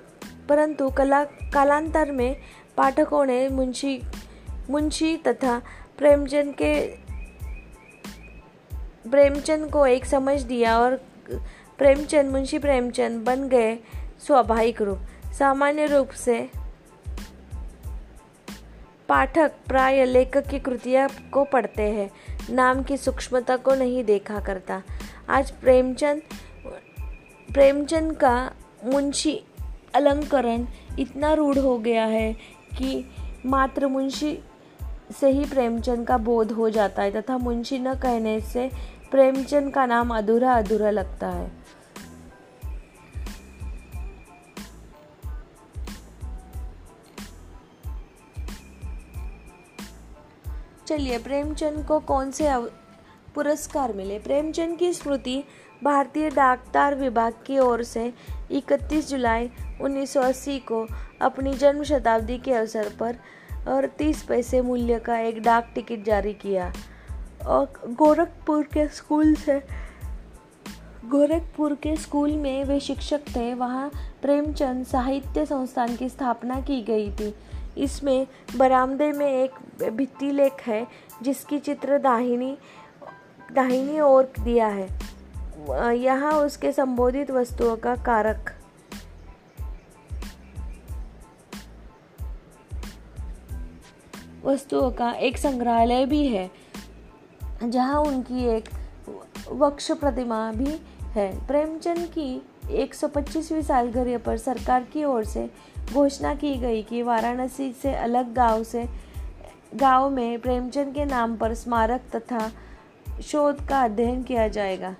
परंतु 0.48 0.90
कला, 0.90 1.24
कालांतर 1.24 2.10
में 2.10 2.36
पाठकों 2.76 3.26
ने 3.26 3.48
मुंशी 3.48 4.02
मुंशी 4.70 5.16
तथा 5.16 5.62
प्रेमचंद 5.98 6.54
के 6.54 7.03
प्रेमचंद 9.10 9.70
को 9.70 9.86
एक 9.86 10.04
समझ 10.04 10.40
दिया 10.42 10.78
और 10.78 10.96
प्रेमचंद, 11.78 12.30
मुंशी 12.30 12.58
प्रेमचंद 12.58 13.24
बन 13.24 13.48
गए 13.48 13.74
स्वाभाविक 14.26 14.82
रूप। 14.82 15.32
सामान्य 15.38 15.86
रूप 15.86 16.10
से 16.10 16.48
पाठक 19.08 19.52
प्राय 19.66 20.04
लेखक 20.04 20.46
की 20.46 20.58
कृतियाँ 20.58 21.08
को 21.32 21.44
पढ़ते 21.44 21.82
हैं, 21.82 22.10
नाम 22.50 22.82
की 22.82 22.96
सूक्ष्मता 22.96 23.56
को 23.56 23.74
नहीं 23.74 24.04
देखा 24.04 24.40
करता। 24.40 24.82
आज 25.28 25.50
प्रेमचंद 25.50 26.22
प्रेमचंद 27.52 28.16
का 28.16 28.50
मुंशी 28.84 29.40
अलंकरण 29.94 30.66
इतना 30.98 31.32
रूढ़ 31.32 31.58
हो 31.58 31.78
गया 31.78 32.04
है 32.04 32.32
कि 32.78 33.04
मात्र 33.46 33.86
मुंशी 33.86 34.38
से 35.20 35.28
ही 35.30 35.44
प्रेमचंद 35.44 36.06
का 36.06 36.16
बोध 36.18 36.52
हो 36.52 36.70
जाता 36.70 37.02
है 37.02 37.10
तथा 37.10 37.36
मुंशी 37.38 37.78
न 37.78 37.94
कहने 37.94 38.40
से 38.40 38.70
प्रेमचंद 39.10 39.74
का 39.74 39.86
नाम 39.86 40.14
अधूरा 40.14 40.52
अधूरा 40.52 40.90
लगता 40.90 41.28
है। 41.28 41.64
चलिए, 50.86 51.18
प्रेमचंद 51.18 51.86
को 51.86 52.00
कौन 52.00 52.30
से 52.30 52.48
पुरस्कार 53.34 53.92
मिले? 53.92 54.18
प्रेमचंद 54.18 54.78
की 54.78 54.92
स्मृति 54.92 55.44
भारतीय 55.84 56.30
डाकतार 56.30 56.94
विभाग 56.94 57.32
की 57.46 57.58
ओर 57.58 57.82
से 57.82 58.14
31 58.50 59.08
जुलाई 59.08 59.50
1980 59.80 60.58
को 60.58 60.86
अपनी 61.20 61.54
जन्म 61.54 61.82
शताब्दी 61.82 62.38
के 62.38 62.52
अवसर 62.52 62.92
पर 63.00 63.18
30 63.86 64.22
पैसे 64.22 64.62
मूल्य 64.62 64.98
का 64.98 65.18
एक 65.18 65.42
डाक 65.42 65.72
टिकट 65.74 66.04
जारी 66.04 66.32
किया। 66.32 66.72
गोरखपुर 67.46 68.62
के 68.62 68.86
स्कूल 68.88 69.34
से, 69.34 69.58
गोरखपुर 71.04 71.74
के 71.74 71.96
स्कूल 71.96 72.32
में 72.32 72.64
वे 72.64 72.80
शिक्षक 72.80 73.20
थे। 73.36 73.54
वहाँ 73.54 73.90
प्रेमचंद 74.22 74.86
साहित्य 74.86 75.46
संस्थान 75.46 75.96
की 75.96 76.08
स्थापना 76.08 76.60
की 76.60 76.82
गई 76.82 77.10
थी। 77.10 77.34
इसमें 77.78 78.26
बरामदे 78.56 79.12
में 79.12 79.26
एक 79.26 79.50
भित्ति 79.90 80.30
लेख 80.32 80.62
है, 80.66 80.86
जिसकी 81.22 81.58
चित्र 81.58 81.98
दाहिनी 81.98 82.58
दाहिनी 83.52 84.00
ओर 84.00 84.32
दिया 84.40 84.66
है। 84.68 84.88
यहाँ 85.96 86.32
उसके 86.32 86.72
संबोधित 86.72 87.30
वस्तुओं 87.30 87.76
का 87.76 87.96
कारक। 87.96 88.54
वस्तुओं 94.44 94.90
का 94.90 95.10
एक 95.10 95.38
संग्रहालय 95.38 96.06
भी 96.06 96.26
है। 96.28 96.63
जहाँ 97.70 98.00
उनकी 98.00 98.44
एक 98.44 98.68
वक्ष 99.52 99.92
प्रतिमा 99.92 100.52
भी 100.52 100.80
है। 101.02 101.46
प्रेमचंद 101.46 101.98
की 101.98 102.42
125वीं 102.70 103.62
सालगिरह 103.62 104.18
पर 104.18 104.38
सरकार 104.38 104.84
की 104.84 105.04
ओर 105.04 105.24
से 105.24 105.50
घोषणा 105.92 106.34
की 106.34 106.54
गई 106.54 106.82
कि 106.82 107.02
वाराणसी 107.02 107.72
से 107.72 107.94
अलग 107.94 108.34
गाँव 108.34 108.64
से, 108.64 108.88
गाँव 109.74 110.10
में 110.10 110.38
प्रेमचंद 110.38 110.94
के 110.94 111.04
नाम 111.04 111.36
पर 111.36 111.54
स्मारक 111.54 112.00
तथा 112.16 112.52
शोध 113.22 113.68
का 113.68 113.80
अध्ययन 113.80 114.22
किया 114.22 114.48
जाएगा। 114.48 114.94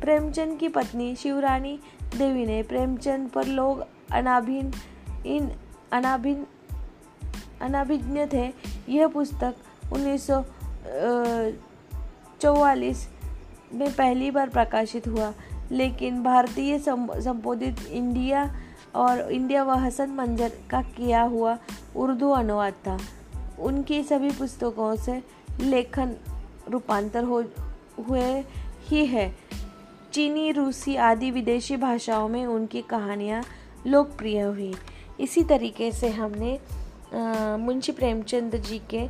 प्रेमचंद 0.00 0.58
की 0.58 0.68
पत्नी 0.68 1.16
शिवरानी 1.16 1.78
देवी 2.16 2.46
ने 2.46 2.62
प्रेमचंद 2.62 3.28
पर 3.28 3.46
लोग 3.46 3.84
अनाभिन, 4.12 4.72
इन 5.26 5.52
अनाभिन, 5.92 6.46
अनाभिज्ञ 7.62 8.26
थे। 8.32 8.52
यह 8.88 9.08
पुस्तक 9.08 9.54
उन्नीस 9.92 10.30
चौवालीस 12.40 13.08
में 13.72 13.92
पहली 13.94 14.30
बार 14.30 14.48
प्रकाशित 14.48 15.08
हुआ, 15.08 15.32
लेकिन 15.72 16.22
भारतीय 16.22 16.78
संबोधित 16.78 17.86
इंडिया 17.90 18.56
और 18.94 19.32
इंडिया 19.32 19.62
व 19.64 19.70
हसन 19.70 20.10
मंजर 20.10 20.52
का 20.70 20.82
किया 20.82 21.22
हुआ 21.22 21.58
उर्दू 21.96 22.30
अनुवाद 22.30 22.72
था। 22.72 22.98
उनकी 23.58 24.02
सभी 24.02 24.30
पुस्तकों 24.30 24.96
से 24.96 25.22
लेखन 25.60 26.14
रूपांतर 26.68 27.24
हो, 27.24 27.42
हुए 28.08 28.44
ही 28.82 29.06
है। 29.06 29.34
चीनी, 30.12 30.52
रूसी 30.52 30.96
आदि 30.96 31.30
विदेशी 31.30 31.76
भाषाओं 31.76 32.28
में 32.28 32.46
उनकी 32.46 32.82
कहानियाँ 32.82 33.42
लोकप्रिय 33.86 34.40
हुई। 34.40 34.74
इसी 35.20 35.42
तरीके 35.44 35.92
से 35.92 36.08
हमने 36.08 36.58
मुंशी 37.14 37.92
प्रेमचंद 37.92 38.56
जी 38.56 38.78
के 38.94 39.06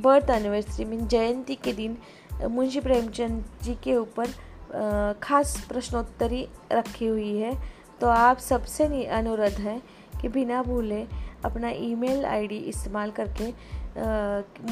बर्थ 0.00 0.30
एनिवर्सरी 0.30 0.84
मीन 0.84 1.06
जयंती 1.06 1.54
के 1.54 1.72
दिन 1.72 1.96
मुंशी 2.50 2.80
प्रेमचंद 2.80 3.44
जी 3.62 3.74
के 3.74 3.96
ऊपर 3.96 4.26
खास 5.22 5.64
प्रश्नोत्तरी 5.68 6.48
रखी 6.72 7.06
हुई 7.06 7.36
है। 7.36 7.52
तो 8.00 8.06
आप 8.08 8.38
सबसे 8.38 9.04
अनुरोध 9.04 9.58
है 9.60 9.80
कि 10.20 10.28
बिना 10.28 10.62
भूले 10.62 11.02
अपना 11.44 11.70
ईमेल 11.70 12.24
आईडी 12.24 12.56
इस्तेमाल 12.56 13.10
करके 13.10 13.50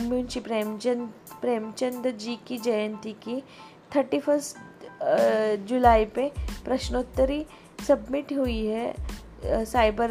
मुंशी 0.02 0.40
प्रेमचंद 0.40 1.08
प्रेमचंद 1.40 2.06
जी 2.20 2.38
की 2.46 2.58
जयंती 2.58 3.12
की 3.12 3.42
थर्टी 3.96 4.20
फ़र्स्ट 4.20 5.66
जुलाई 5.68 6.04
पे 6.04 6.32
प्रश्नोत्तरी 6.64 7.44
सबमिट 7.88 8.32
हुई 8.32 8.64
है 8.66 8.94
cyber 9.64 10.10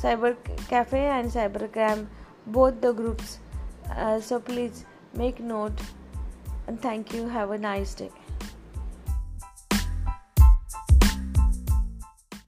Cyber 0.00 0.36
Cafe 0.68 0.98
and 0.98 1.30
Cybercrime, 1.30 2.06
both 2.46 2.80
the 2.80 2.92
groups. 2.92 3.38
Uh, 3.90 4.20
so 4.20 4.38
please 4.38 4.84
make 5.14 5.40
note 5.40 5.80
and 6.66 6.80
thank 6.80 7.12
you. 7.12 7.28
Have 7.28 7.50
a 7.50 7.58
nice 7.58 7.94
day. 7.94 8.10